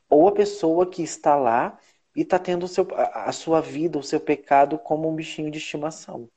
[0.09, 1.77] ou a pessoa que está lá
[2.15, 6.29] e está tendo seu, a sua vida, o seu pecado como um bichinho de estimação.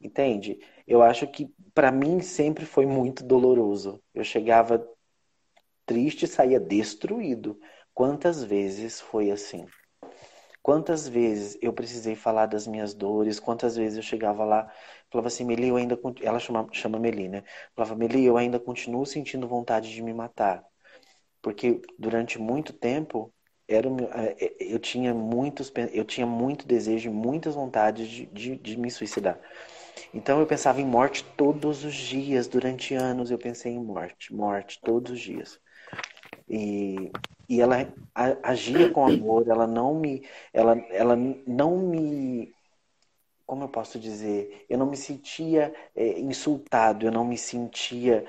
[0.00, 0.58] Entende?
[0.86, 4.02] Eu acho que para mim sempre foi muito doloroso.
[4.14, 4.86] Eu chegava
[5.86, 7.58] triste e saía destruído.
[7.94, 9.66] Quantas vezes foi assim?
[10.62, 14.72] Quantas vezes eu precisei falar das minhas dores, quantas vezes eu chegava lá,
[15.10, 15.98] falava assim, Meli, eu ainda.
[16.22, 17.44] Ela chama, chama Meli, né?
[17.74, 20.64] Falava, Meli, eu ainda continuo sentindo vontade de me matar.
[21.42, 23.32] Porque durante muito tempo
[23.68, 28.78] era, é, é, eu tinha muitos eu tinha muito desejo muitas vontades de, de, de,
[28.78, 29.38] me suicidar.
[30.12, 34.80] Então eu pensava em morte todos os dias durante anos eu pensei em morte morte
[34.82, 35.60] todos os dias.
[36.48, 37.10] E
[37.48, 37.92] e ela
[38.42, 42.54] agia com amor, ela não me, ela, ela não me,
[43.46, 48.24] como eu posso dizer, eu não me sentia é, insultado, eu não me sentia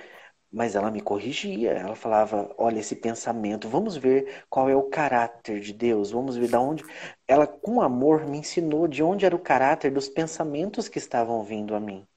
[0.55, 1.71] mas ela me corrigia.
[1.71, 6.47] Ela falava: olha, esse pensamento, vamos ver qual é o caráter de Deus, vamos ver
[6.47, 6.83] de onde.
[7.27, 11.75] Ela, com amor, me ensinou de onde era o caráter dos pensamentos que estavam vindo
[11.75, 12.07] a mim.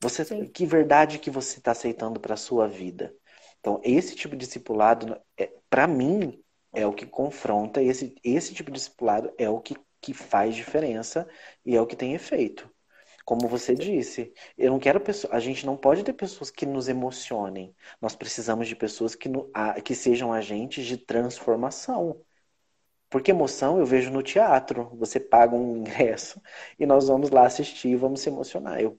[0.00, 3.14] Você, que verdade que você está aceitando para a sua vida?
[3.60, 8.70] Então, esse tipo de discipulado, é, para mim, é o que confronta, esse, esse tipo
[8.70, 11.28] de discipulado é o que, que faz diferença
[11.64, 12.70] e é o que tem efeito.
[13.26, 16.88] Como você disse, eu não quero pessoas, a gente não pode ter pessoas que nos
[16.88, 17.76] emocionem.
[18.00, 19.50] Nós precisamos de pessoas que, no,
[19.84, 22.22] que sejam agentes de transformação.
[23.10, 24.90] Porque emoção eu vejo no teatro.
[24.96, 26.40] Você paga um ingresso
[26.78, 28.80] e nós vamos lá assistir, vamos se emocionar.
[28.80, 28.98] Eu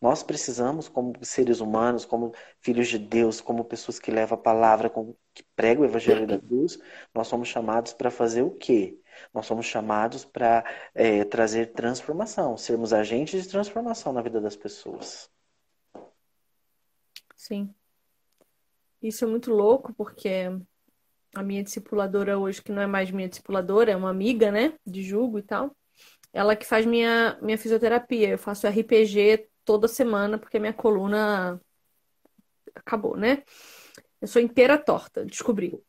[0.00, 4.90] nós precisamos, como seres humanos, como filhos de Deus, como pessoas que levam a palavra,
[5.34, 6.78] que pregam o evangelho da cruz,
[7.14, 8.98] nós somos chamados para fazer o quê?
[9.32, 15.30] Nós somos chamados para é, trazer transformação, sermos agentes de transformação na vida das pessoas.
[17.36, 17.74] Sim.
[19.02, 20.50] Isso é muito louco, porque
[21.34, 25.02] a minha discipuladora hoje, que não é mais minha discipuladora, é uma amiga, né, de
[25.02, 25.76] julgo e tal,
[26.32, 28.30] ela que faz minha, minha fisioterapia.
[28.30, 31.60] Eu faço RPG toda semana, porque minha coluna
[32.74, 33.42] acabou, né?
[34.20, 35.80] Eu sou inteira torta, descobri.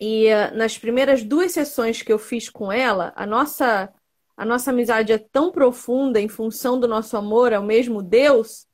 [0.00, 3.92] E uh, nas primeiras duas sessões que eu fiz com ela, a nossa
[4.36, 8.66] a nossa amizade é tão profunda em função do nosso amor ao mesmo Deus,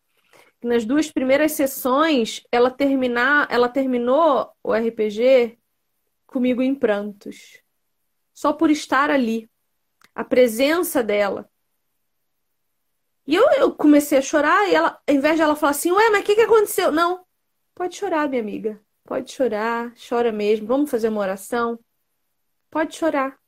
[0.61, 5.57] que nas duas primeiras sessões ela terminar, ela terminou o RPG
[6.27, 7.63] comigo em prantos.
[8.35, 9.49] Só por estar ali.
[10.15, 11.49] A presença dela.
[13.27, 16.11] E eu, eu comecei a chorar e ela, ao invés de ela falar assim, ué,
[16.11, 16.91] mas o que, que aconteceu?
[16.91, 17.25] Não,
[17.75, 18.81] pode chorar, minha amiga.
[19.13, 20.67] Pode chorar, chora mesmo.
[20.67, 21.79] Vamos fazer uma oração?
[22.71, 23.39] Pode chorar.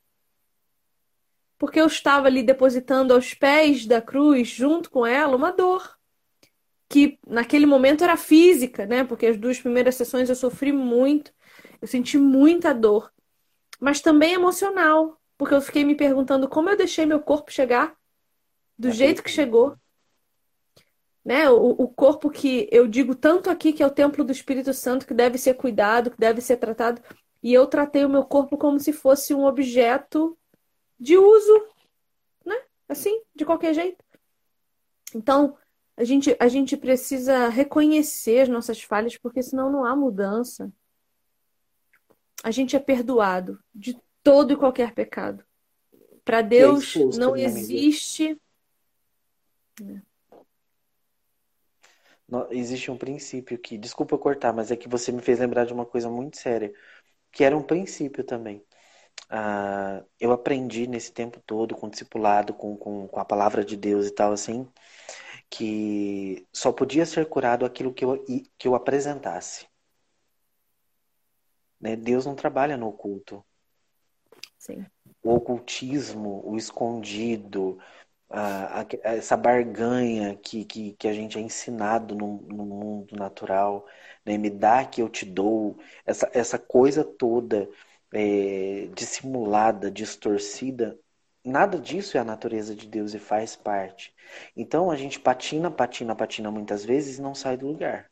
[1.57, 5.97] Porque eu estava ali depositando aos pés da cruz, junto com ela, uma dor.
[6.87, 9.03] Que naquele momento era física, né?
[9.03, 11.33] Porque as duas primeiras sessões eu sofri muito.
[11.81, 13.11] Eu senti muita dor,
[13.79, 17.97] mas também emocional, porque eu fiquei me perguntando como eu deixei meu corpo chegar
[18.77, 19.75] do jeito que chegou.
[21.25, 21.49] Né?
[21.49, 25.07] O, o corpo que eu digo tanto aqui que é o templo do Espírito Santo,
[25.07, 27.01] que deve ser cuidado, que deve ser tratado,
[27.41, 30.37] e eu tratei o meu corpo como se fosse um objeto
[30.99, 31.67] de uso,
[32.45, 32.55] né?
[32.87, 34.03] Assim, de qualquer jeito.
[35.15, 35.57] Então,
[35.97, 40.71] a gente, a gente precisa reconhecer as nossas falhas, porque senão não há mudança
[42.45, 45.43] a gente é perdoado de todo e qualquer pecado.
[46.23, 48.39] Para Deus é não existe.
[49.81, 49.99] Não,
[52.51, 55.85] existe um princípio que, desculpa cortar, mas é que você me fez lembrar de uma
[55.85, 56.73] coisa muito séria,
[57.31, 58.63] que era um princípio também.
[59.29, 63.75] Ah, eu aprendi nesse tempo todo, com o discipulado, com, com, com a palavra de
[63.75, 64.67] Deus e tal, assim,
[65.49, 68.23] que só podia ser curado aquilo que eu,
[68.57, 69.67] que eu apresentasse.
[71.79, 71.95] Né?
[71.95, 73.43] Deus não trabalha no oculto.
[74.57, 74.85] Sim.
[75.23, 77.77] O ocultismo, o escondido,
[78.29, 83.87] a, a, essa barganha que, que, que a gente é ensinado no, no mundo natural,
[84.25, 84.37] né?
[84.37, 87.69] me dá que eu te dou, essa, essa coisa toda
[88.13, 90.99] é, dissimulada, distorcida,
[91.43, 94.13] nada disso é a natureza de Deus e faz parte.
[94.55, 98.09] Então a gente patina, patina, patina muitas vezes e não sai do lugar.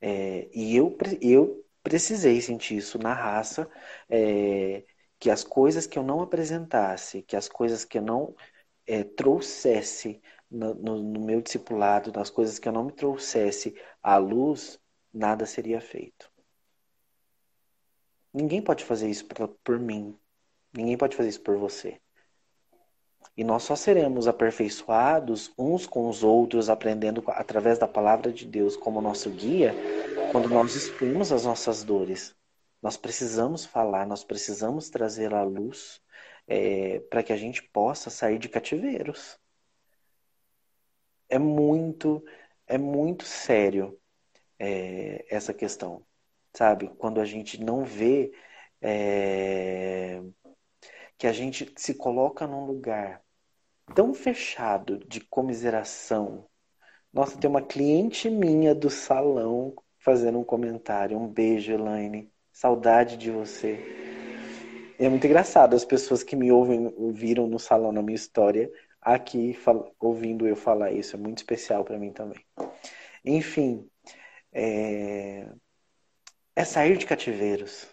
[0.00, 3.68] É, e eu, eu precisei sentir isso na raça,
[4.08, 4.84] é,
[5.24, 8.36] que as coisas que eu não apresentasse, que as coisas que eu não
[8.86, 14.18] é, trouxesse no, no, no, meu discipulado, nas coisas que eu não me trouxesse à
[14.18, 14.78] luz,
[15.10, 16.30] nada seria feito.
[18.34, 20.14] Ninguém pode fazer isso por, por mim.
[20.74, 21.98] Ninguém pode fazer isso por você.
[23.34, 28.76] E nós só seremos aperfeiçoados uns com os outros, aprendendo através da palavra de Deus
[28.76, 29.74] como nosso guia,
[30.30, 32.36] quando nós expomos as nossas dores,
[32.84, 36.02] nós precisamos falar, nós precisamos trazer à luz
[36.46, 39.40] é, para que a gente possa sair de cativeiros.
[41.26, 42.22] É muito,
[42.66, 43.98] é muito sério
[44.58, 46.06] é, essa questão,
[46.52, 46.88] sabe?
[46.98, 48.32] Quando a gente não vê
[48.82, 50.20] é,
[51.16, 53.24] que a gente se coloca num lugar
[53.94, 56.46] tão fechado de comiseração.
[57.10, 61.18] Nossa, tem uma cliente minha do salão fazendo um comentário.
[61.18, 62.33] Um beijo, Elaine.
[62.54, 63.80] Saudade de você.
[64.96, 69.58] É muito engraçado as pessoas que me ouvem, ouviram no salão na minha história, aqui
[69.98, 71.16] ouvindo eu falar isso.
[71.16, 72.38] É muito especial para mim também.
[73.24, 73.90] Enfim,
[74.52, 75.48] é...
[76.54, 77.88] é sair de cativeiros.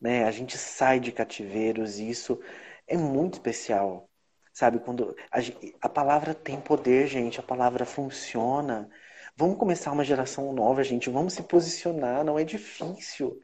[0.00, 0.24] Né?
[0.24, 2.40] A gente sai de cativeiros e isso
[2.86, 4.08] é muito especial.
[4.52, 5.38] Sabe, quando a,
[5.80, 8.88] a palavra tem poder, gente, a palavra funciona.
[9.36, 11.10] Vamos começar uma geração nova, gente.
[11.10, 13.40] Vamos se posicionar, não é difícil.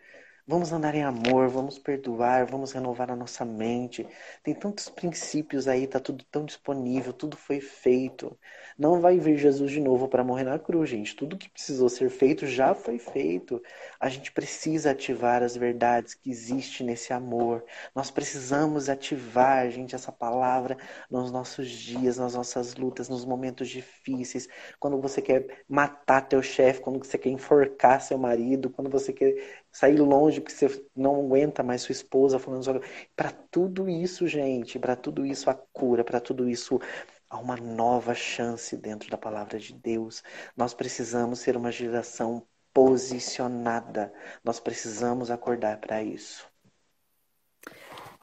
[0.46, 4.06] Vamos andar em amor, vamos perdoar, vamos renovar a nossa mente.
[4.42, 8.38] Tem tantos princípios aí, tá tudo tão disponível, tudo foi feito.
[8.78, 11.16] Não vai vir Jesus de novo para morrer na cruz, gente.
[11.16, 13.62] Tudo que precisou ser feito já foi feito.
[13.98, 17.64] A gente precisa ativar as verdades que existe nesse amor.
[17.94, 20.76] Nós precisamos ativar, gente, essa palavra
[21.10, 24.46] nos nossos dias, nas nossas lutas, nos momentos difíceis.
[24.78, 29.63] Quando você quer matar teu chefe, quando você quer enforcar seu marido, quando você quer
[29.74, 32.88] sair longe porque você não aguenta mais sua esposa falando sobre.
[33.16, 36.80] Para tudo isso, gente, para tudo isso a cura, para tudo isso
[37.28, 40.22] há uma nova chance dentro da palavra de Deus.
[40.56, 44.14] Nós precisamos ser uma geração posicionada.
[44.44, 46.48] Nós precisamos acordar para isso.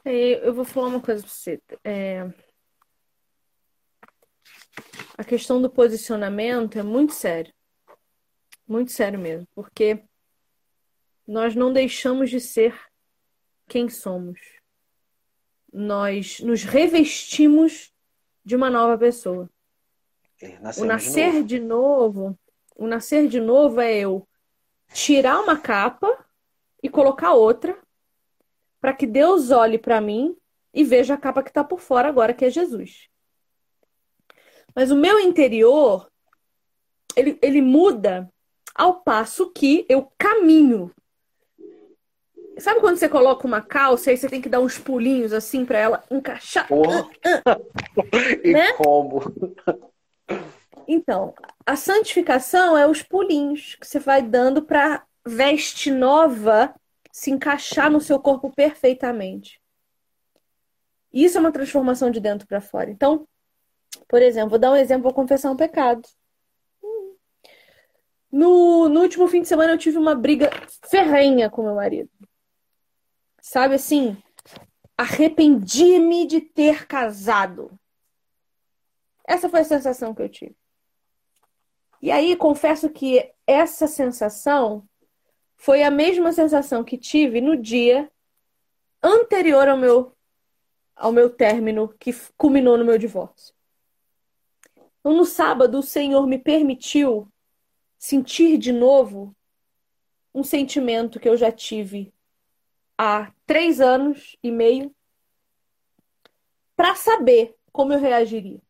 [0.04, 1.60] É, eu vou falar uma coisa para você.
[1.84, 2.32] É...
[5.18, 7.52] A questão do posicionamento é muito sério.
[8.66, 9.46] Muito sério mesmo.
[9.54, 10.02] Porque
[11.26, 12.78] nós não deixamos de ser
[13.68, 14.40] quem somos.
[15.72, 17.92] Nós nos revestimos
[18.44, 19.48] de uma nova pessoa.
[20.40, 21.58] É, o nascer de novo.
[21.58, 22.38] de novo,
[22.76, 24.28] o nascer de novo é eu
[24.92, 26.26] tirar uma capa
[26.82, 27.78] e colocar outra
[28.80, 30.36] para que Deus olhe para mim
[30.74, 33.08] e veja a capa que está por fora agora, que é Jesus.
[34.74, 36.10] Mas o meu interior,
[37.14, 38.28] ele, ele muda
[38.74, 40.92] ao passo que eu caminho
[42.58, 45.78] Sabe quando você coloca uma calça e você tem que dar uns pulinhos assim para
[45.78, 46.68] ela encaixar?
[46.68, 47.08] Porra.
[48.44, 48.72] e né?
[48.74, 49.22] como?
[50.86, 51.34] Então,
[51.64, 56.74] a santificação é os pulinhos que você vai dando para veste nova
[57.10, 59.60] se encaixar no seu corpo perfeitamente.
[61.12, 62.90] Isso é uma transformação de dentro para fora.
[62.90, 63.26] Então,
[64.08, 66.02] por exemplo, vou dar um exemplo, vou confessar um pecado.
[68.30, 70.50] No, no último fim de semana eu tive uma briga
[70.88, 72.08] ferrenha com meu marido.
[73.42, 74.16] Sabe assim,
[74.96, 77.76] arrependi-me de ter casado.
[79.26, 80.56] Essa foi a sensação que eu tive.
[82.00, 84.88] E aí, confesso que essa sensação
[85.56, 88.10] foi a mesma sensação que tive no dia
[89.02, 90.16] anterior ao meu
[90.94, 93.52] ao meu término, que culminou no meu divórcio.
[95.00, 97.26] Então, no sábado, o Senhor me permitiu
[97.98, 99.34] sentir de novo
[100.32, 102.14] um sentimento que eu já tive
[103.02, 104.94] há três anos e meio
[106.76, 108.60] para saber como eu reagiria.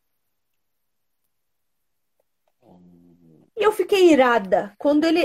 [3.54, 5.20] E eu fiquei irada quando ele,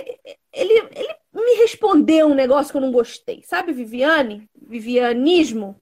[0.52, 3.42] ele, ele me respondeu um negócio que eu não gostei.
[3.44, 4.50] Sabe, Viviane?
[4.54, 5.80] Vivianismo?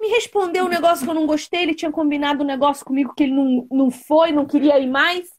[0.00, 1.62] Me respondeu um negócio que eu não gostei.
[1.62, 5.30] Ele tinha combinado um negócio comigo que ele não, não foi, não queria ir mais.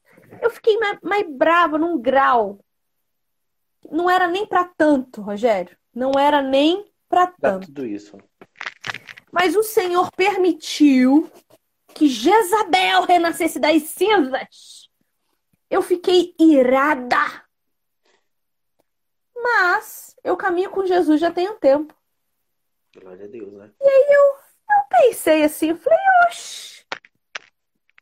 [0.42, 2.58] Eu fiquei mais, mais brava num grau.
[3.92, 5.78] Não era nem para tanto, Rogério.
[5.96, 7.68] Não era nem para tanto.
[7.68, 8.18] tudo isso.
[9.32, 11.32] Mas o Senhor permitiu
[11.94, 14.90] que Jezabel renascesse das cinzas.
[15.70, 17.46] Eu fiquei irada.
[19.36, 21.96] Mas eu caminho com Jesus já tem um tempo.
[23.00, 23.72] Glória a Deus, né?
[23.82, 26.86] E aí eu, eu pensei assim, eu falei, oxe,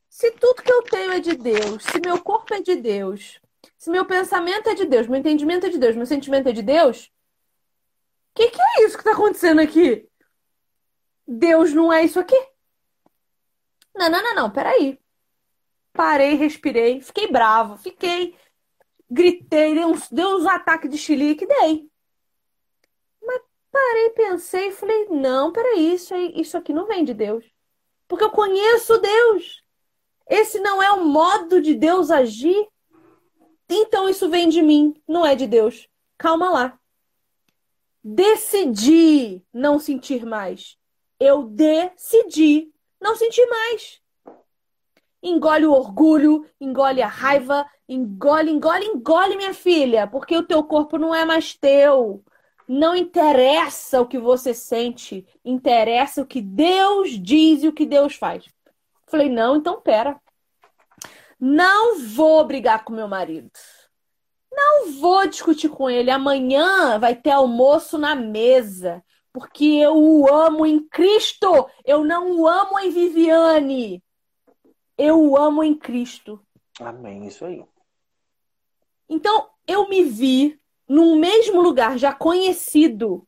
[0.08, 3.40] se tudo que eu tenho é de Deus, se meu corpo é de Deus,
[3.76, 6.62] se meu pensamento é de Deus, meu entendimento é de Deus, meu sentimento é de
[6.62, 7.10] Deus,
[8.34, 10.08] que, que é isso que tá acontecendo aqui?
[11.26, 12.36] Deus não é isso aqui?
[13.94, 14.98] Não, não, não, não, peraí.
[15.92, 18.36] Parei, respirei, fiquei bravo, fiquei.
[19.08, 21.88] Gritei, dei uns, dei uns ataques de chilique, dei.
[23.22, 27.44] Mas parei, pensei e falei: não, peraí, isso, aí, isso aqui não vem de Deus.
[28.08, 29.62] Porque eu conheço Deus.
[30.28, 32.68] Esse não é o modo de Deus agir.
[33.68, 35.88] Então isso vem de mim, não é de Deus.
[36.18, 36.78] Calma lá
[38.04, 40.76] decidi não sentir mais.
[41.18, 44.00] Eu decidi não sentir mais.
[45.22, 50.98] Engole o orgulho, engole a raiva, engole, engole, engole, minha filha, porque o teu corpo
[50.98, 52.22] não é mais teu.
[52.68, 58.14] Não interessa o que você sente, interessa o que Deus diz e o que Deus
[58.14, 58.44] faz.
[59.06, 60.20] Falei, não, então pera.
[61.40, 63.50] Não vou brigar com meu marido.
[64.54, 66.10] Não vou discutir com ele.
[66.10, 69.04] Amanhã vai ter almoço na mesa.
[69.32, 71.68] Porque eu o amo em Cristo.
[71.84, 74.02] Eu não o amo em Viviane.
[74.96, 76.40] Eu o amo em Cristo.
[76.80, 77.26] Amém.
[77.26, 77.64] Isso aí.
[79.08, 83.26] Então, eu me vi num mesmo lugar já conhecido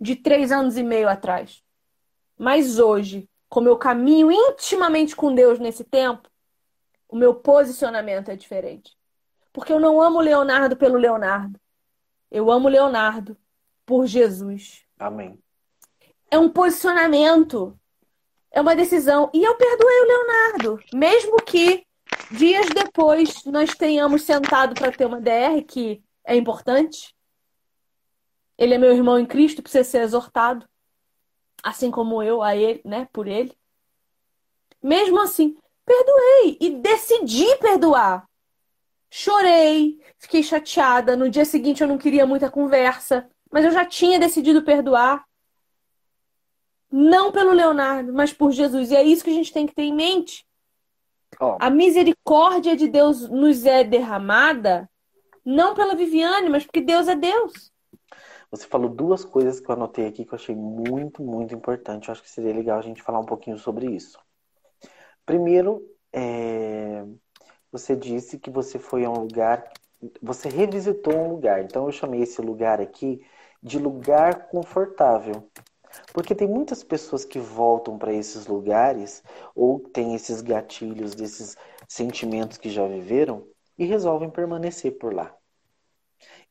[0.00, 1.62] de três anos e meio atrás.
[2.36, 6.28] Mas hoje, como eu caminho intimamente com Deus nesse tempo,
[7.08, 8.96] o meu posicionamento é diferente.
[9.54, 11.58] Porque eu não amo Leonardo pelo Leonardo.
[12.28, 13.36] Eu amo Leonardo
[13.86, 14.84] por Jesus.
[14.98, 15.38] Amém.
[16.28, 17.78] É um posicionamento.
[18.50, 19.30] É uma decisão.
[19.32, 20.84] E eu perdoei o Leonardo.
[20.92, 21.86] Mesmo que
[22.32, 27.14] dias depois nós tenhamos sentado para ter uma DR, que é importante.
[28.58, 30.68] Ele é meu irmão em Cristo, precisa ser exortado.
[31.62, 33.08] Assim como eu a ele, né?
[33.12, 33.56] Por ele.
[34.82, 38.28] Mesmo assim, perdoei e decidi perdoar.
[39.16, 41.16] Chorei, fiquei chateada.
[41.16, 45.24] No dia seguinte eu não queria muita conversa, mas eu já tinha decidido perdoar.
[46.90, 48.90] Não pelo Leonardo, mas por Jesus.
[48.90, 50.44] E é isso que a gente tem que ter em mente.
[51.40, 51.56] Oh.
[51.60, 54.90] A misericórdia de Deus nos é derramada
[55.44, 57.72] não pela Viviane, mas porque Deus é Deus.
[58.50, 62.08] Você falou duas coisas que eu anotei aqui que eu achei muito, muito importante.
[62.08, 64.18] Eu acho que seria legal a gente falar um pouquinho sobre isso.
[65.24, 67.04] Primeiro, é...
[67.74, 69.72] você disse que você foi a um lugar,
[70.22, 71.60] você revisitou um lugar.
[71.64, 73.20] Então eu chamei esse lugar aqui
[73.60, 75.50] de lugar confortável.
[76.12, 79.24] Porque tem muitas pessoas que voltam para esses lugares
[79.56, 81.56] ou têm esses gatilhos desses
[81.88, 83.44] sentimentos que já viveram
[83.76, 85.36] e resolvem permanecer por lá.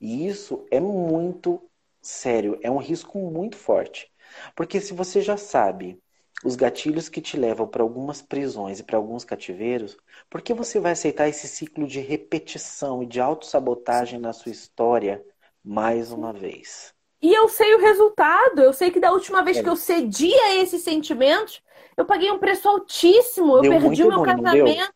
[0.02, 1.62] E isso é muito
[2.02, 4.12] sério, é um risco muito forte.
[4.58, 6.03] Porque se você já sabe
[6.44, 9.98] os gatilhos que te levam para algumas prisões e para alguns cativeiros,
[10.30, 15.24] por que você vai aceitar esse ciclo de repetição e de autossabotagem na sua história
[15.64, 16.94] mais uma vez?
[17.22, 18.62] E eu sei o resultado.
[18.62, 19.64] Eu sei que da última vez é.
[19.64, 21.62] que eu cedi a esses sentimentos,
[21.96, 23.58] eu paguei um preço altíssimo.
[23.58, 24.94] Eu deu perdi o meu ruim, casamento.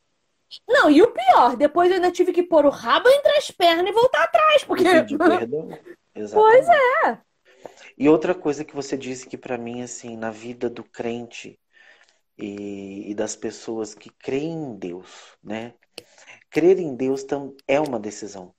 [0.68, 3.52] Não, não, e o pior, depois eu ainda tive que pôr o rabo entre as
[3.52, 4.64] pernas e voltar atrás.
[4.66, 4.84] Porque.
[6.34, 7.27] pois é.
[7.98, 11.60] E outra coisa que você disse que para mim, assim, na vida do crente
[12.38, 15.74] e, e, das pessoas que creem em Deus, né?
[16.52, 17.26] Crer em Deus
[17.68, 18.54] é uma decisão.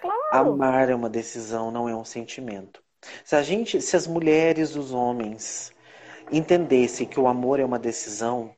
[0.00, 0.52] Claro.
[0.52, 2.82] Amar é uma decisão, não é um sentimento.
[3.24, 5.72] Se a gente, se as mulheres, os homens
[6.32, 8.54] entendessem que o amor é uma decisão,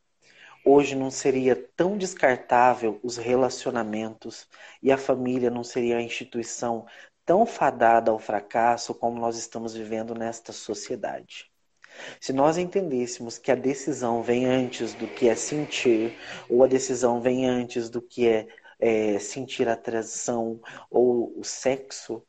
[0.65, 4.47] hoje não seria tão descartável os relacionamentos
[4.83, 6.87] e a família não seria a instituição
[7.31, 11.49] tão fadada ao fracasso como nós estamos vivendo nesta sociedade.
[12.20, 16.18] Se nós entendêssemos que a decisão vem antes do que é sentir,
[16.49, 18.49] ou a decisão vem antes do que é
[18.81, 20.61] é, sentir atração
[20.91, 22.20] ou o sexo,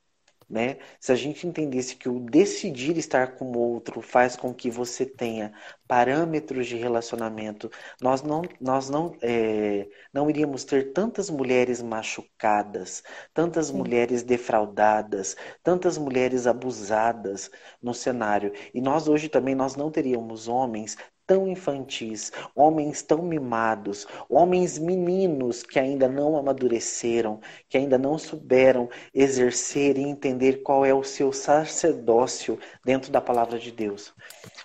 [0.51, 0.77] né?
[0.99, 5.05] Se a gente entendesse que o decidir estar com o outro faz com que você
[5.05, 5.53] tenha
[5.87, 7.69] parâmetros de relacionamento,
[8.01, 13.77] nós não, nós não, é, não iríamos ter tantas mulheres machucadas, tantas Sim.
[13.77, 17.49] mulheres defraudadas, tantas mulheres abusadas
[17.81, 18.51] no cenário.
[18.73, 20.97] E nós hoje também nós não teríamos homens
[21.31, 28.89] tão infantis, homens tão mimados, homens meninos que ainda não amadureceram, que ainda não souberam
[29.13, 34.13] exercer e entender qual é o seu sacerdócio dentro da palavra de Deus.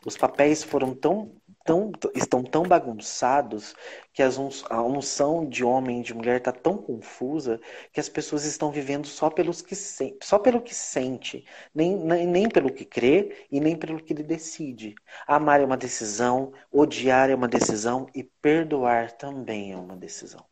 [0.05, 1.31] Os papéis foram tão
[1.67, 3.75] tão, estão tão bagunçados
[4.13, 4.39] que as,
[4.71, 7.61] a unção de homem e de mulher está tão confusa
[7.93, 9.75] que as pessoas estão vivendo só, pelos que,
[10.23, 11.45] só pelo que sente,
[11.75, 14.95] nem, nem, nem pelo que crê e nem pelo que ele decide.
[15.27, 20.45] Amar é uma decisão, odiar é uma decisão e perdoar também é uma decisão.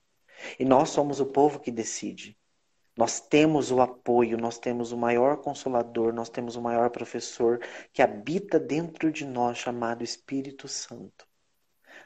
[0.59, 2.37] E nós somos o povo que decide.
[2.97, 7.61] Nós temos o apoio, nós temos o maior consolador, nós temos o maior professor
[7.93, 11.27] que habita dentro de nós, chamado Espírito Santo.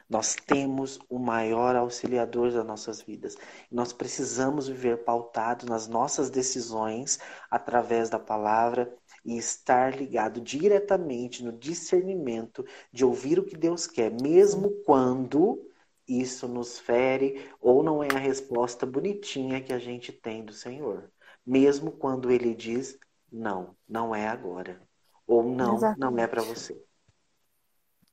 [0.09, 3.35] Nós temos o maior auxiliador das nossas vidas.
[3.71, 7.19] Nós precisamos viver pautados nas nossas decisões
[7.51, 8.91] através da palavra
[9.23, 15.68] e estar ligado diretamente no discernimento de ouvir o que Deus quer, mesmo quando
[16.09, 21.11] isso nos fere ou não é a resposta bonitinha que a gente tem do Senhor.
[21.45, 22.97] Mesmo quando ele diz
[23.31, 24.81] não, não é agora.
[25.25, 25.99] Ou não, Exatamente.
[25.99, 26.83] não é para você.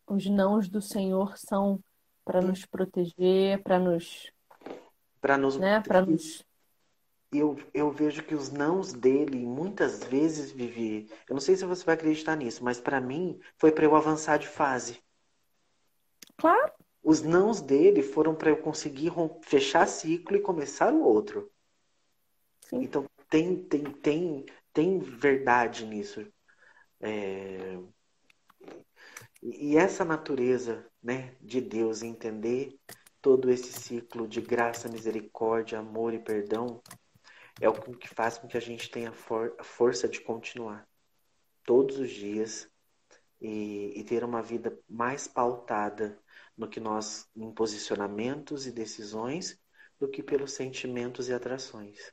[0.07, 1.81] Os nãos do Senhor são
[2.25, 4.31] para nos proteger, para nos
[5.21, 6.45] para nos, né, para nos
[7.33, 11.85] eu, eu vejo que os nãos dele muitas vezes Vivi, eu não sei se você
[11.85, 15.03] vai acreditar nisso, mas para mim foi para eu avançar de fase.
[16.37, 16.73] Claro.
[17.09, 21.49] Os nãos dele foram para eu conseguir fechar ciclo e começar o outro.
[22.63, 22.83] Sim.
[22.83, 26.27] Então tem, tem, tem, tem verdade nisso.
[26.99, 27.79] É...
[29.41, 32.77] E essa natureza né, de Deus, entender
[33.23, 36.83] todo esse ciclo de graça, misericórdia, amor e perdão,
[37.61, 40.85] é o que faz com que a gente tenha for a força de continuar
[41.63, 42.69] todos os dias
[43.41, 46.21] e, e ter uma vida mais pautada
[46.57, 49.59] no que nós, em posicionamentos e decisões,
[49.99, 52.13] do que pelos sentimentos e atrações.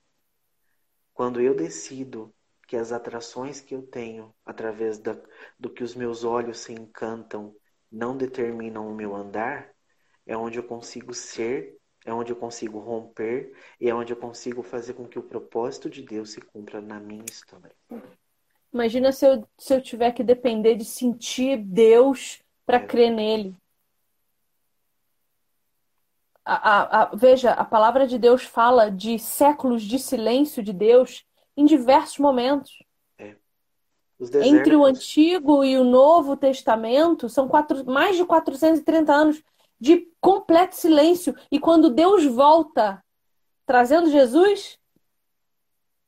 [1.14, 2.34] Quando eu decido
[2.68, 5.18] que as atrações que eu tenho através da,
[5.60, 7.56] do que os meus olhos se encantam
[7.92, 9.72] não determinam o meu andar,
[10.26, 14.64] é onde eu consigo ser, é onde eu consigo romper e é onde eu consigo
[14.64, 17.76] fazer com que o propósito de Deus se cumpra na minha história.
[18.74, 22.86] Imagina se eu, se eu tiver que depender de sentir Deus para é.
[22.86, 23.56] crer nele.
[26.46, 31.26] A, a, veja, a palavra de Deus fala de séculos de silêncio de Deus
[31.56, 32.84] em diversos momentos.
[33.18, 33.36] É.
[34.44, 39.44] Entre o Antigo e o Novo Testamento, são quatro, mais de 430 anos
[39.80, 41.36] de completo silêncio.
[41.52, 43.04] E quando Deus volta
[43.66, 44.78] trazendo Jesus,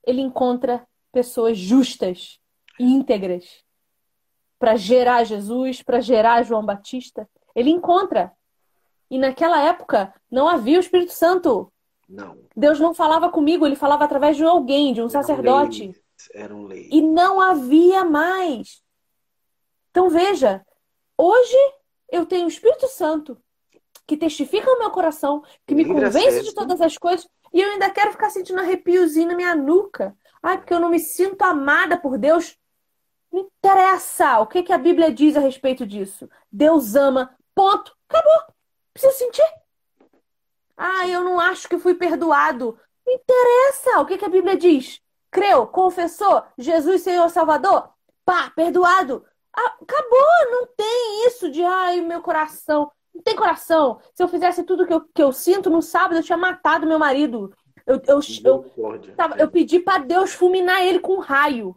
[0.06, 2.40] ele encontra pessoas justas
[2.80, 3.64] íntegras
[4.60, 7.30] para gerar Jesus, para gerar João Batista.
[7.56, 8.32] Ele encontra.
[9.10, 11.72] E naquela época não havia o Espírito Santo.
[12.08, 12.38] Não.
[12.56, 15.84] Deus não falava comigo, ele falava através de alguém, de um sacerdote.
[15.84, 16.02] Leis.
[16.34, 16.88] Eram leis.
[16.92, 18.82] E não havia mais.
[19.92, 20.66] Então veja,
[21.18, 21.58] hoje
[22.10, 23.38] eu tenho o Espírito Santo
[24.08, 27.90] que testifica no meu coração, que me convence de todas as coisas, e eu ainda
[27.90, 30.16] quero ficar sentindo arrepiozinho na minha nuca.
[30.44, 32.56] Ai, porque eu não me sinto amada por Deus.
[33.32, 36.30] Não interessa o que, que a Bíblia diz a respeito disso.
[36.52, 37.36] Deus ama.
[37.56, 37.96] Ponto.
[38.08, 38.55] Acabou.
[38.96, 39.44] Precisa sentir.
[40.78, 42.80] Ah, eu não acho que fui perdoado.
[43.06, 45.02] Não interessa o que, que a Bíblia diz.
[45.30, 47.90] Creu, confessou, Jesus Senhor Salvador.
[48.24, 49.26] Pá, perdoado.
[49.54, 50.50] Ah, acabou.
[50.50, 52.90] Não tem isso de ai, meu coração.
[53.14, 54.00] Não tem coração.
[54.14, 56.98] Se eu fizesse tudo que eu, que eu sinto no sábado, eu tinha matado meu
[56.98, 57.54] marido.
[57.86, 61.76] Eu, eu, eu, eu, tava, eu pedi para Deus fulminar ele com um raio.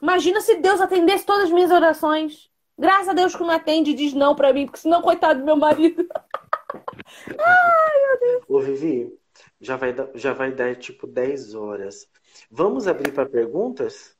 [0.00, 2.48] Imagina se Deus atendesse todas as minhas orações.
[2.80, 5.44] Graças a Deus que não atende e diz não para mim, porque senão, coitado do
[5.44, 6.08] meu marido.
[7.38, 8.44] Ai, meu Deus.
[8.48, 9.18] Ô, Vivi,
[9.60, 12.08] já vai, dar, já vai dar tipo 10 horas.
[12.50, 14.16] Vamos abrir para perguntas?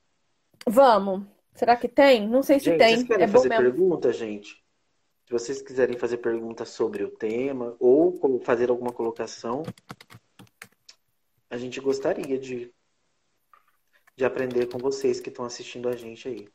[0.67, 1.25] Vamos.
[1.55, 2.27] Será que tem?
[2.27, 2.95] Não sei se gente, tem.
[2.95, 4.63] Vocês querem é fazer pergunta, gente?
[5.25, 9.63] Se vocês quiserem fazer perguntas sobre o tema ou fazer alguma colocação,
[11.49, 12.71] a gente gostaria de
[14.15, 16.47] de aprender com vocês que estão assistindo a gente aí.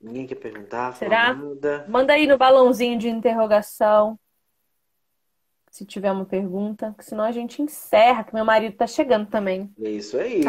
[0.00, 0.94] Ninguém quer perguntar?
[0.96, 1.36] Será?
[1.88, 4.18] Manda aí no balãozinho de interrogação.
[5.70, 9.72] Se tiver uma pergunta, senão a gente encerra, que meu marido tá chegando também.
[9.78, 10.42] Isso aí.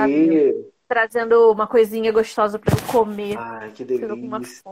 [0.88, 3.38] Trazendo uma coisinha gostosa para eu comer.
[3.38, 4.64] Ai, que delícia.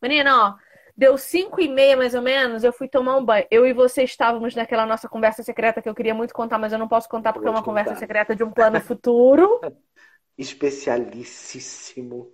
[0.00, 0.54] Menina, ó,
[0.96, 3.46] Deu cinco e meia, mais ou menos, eu fui tomar um banho.
[3.50, 6.78] Eu e você estávamos naquela nossa conversa secreta que eu queria muito contar, mas eu
[6.78, 9.58] não posso contar porque é uma conversa secreta de um plano futuro.
[10.36, 12.30] Especialíssimo.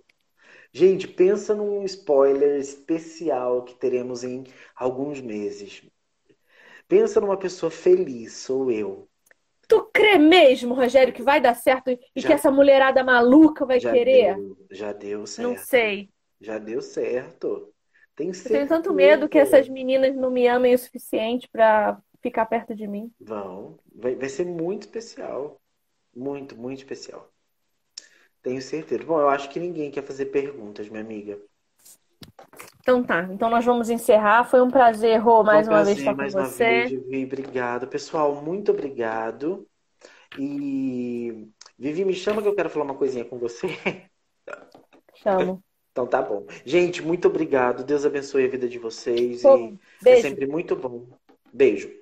[0.71, 4.43] Gente, pensa num spoiler especial que teremos em
[4.75, 5.81] alguns meses.
[6.87, 9.07] Pensa numa pessoa feliz, sou eu.
[9.67, 13.79] Tu crê mesmo, Rogério, que vai dar certo e já, que essa mulherada maluca vai
[13.79, 14.35] já querer?
[14.35, 15.49] Deu, já deu certo.
[15.49, 16.09] Não sei.
[16.41, 17.73] Já deu certo.
[18.15, 22.45] Tenho eu tenho tanto medo que essas meninas não me amem o suficiente para ficar
[22.47, 23.11] perto de mim.
[23.19, 23.77] Vão.
[23.95, 25.61] Vai, vai ser muito especial.
[26.15, 27.31] Muito, muito especial.
[28.41, 29.03] Tenho certeza.
[29.03, 31.37] Bom, eu acho que ninguém quer fazer perguntas, minha amiga.
[32.81, 33.27] Então tá.
[33.31, 34.43] Então nós vamos encerrar.
[34.45, 36.63] Foi um prazer, Rô, mais um uma prazer, vez estar mais com você.
[36.63, 37.87] Vez, Vivi, obrigado.
[37.87, 39.67] Pessoal, muito obrigado.
[40.37, 43.67] E Vivi, me chama que eu quero falar uma coisinha com você.
[45.15, 45.61] Chamo.
[45.91, 46.45] Então tá bom.
[46.63, 47.83] Gente, muito obrigado.
[47.83, 49.41] Deus abençoe a vida de vocês.
[49.41, 51.07] Pô, e é sempre muito bom.
[51.51, 51.98] Beijo.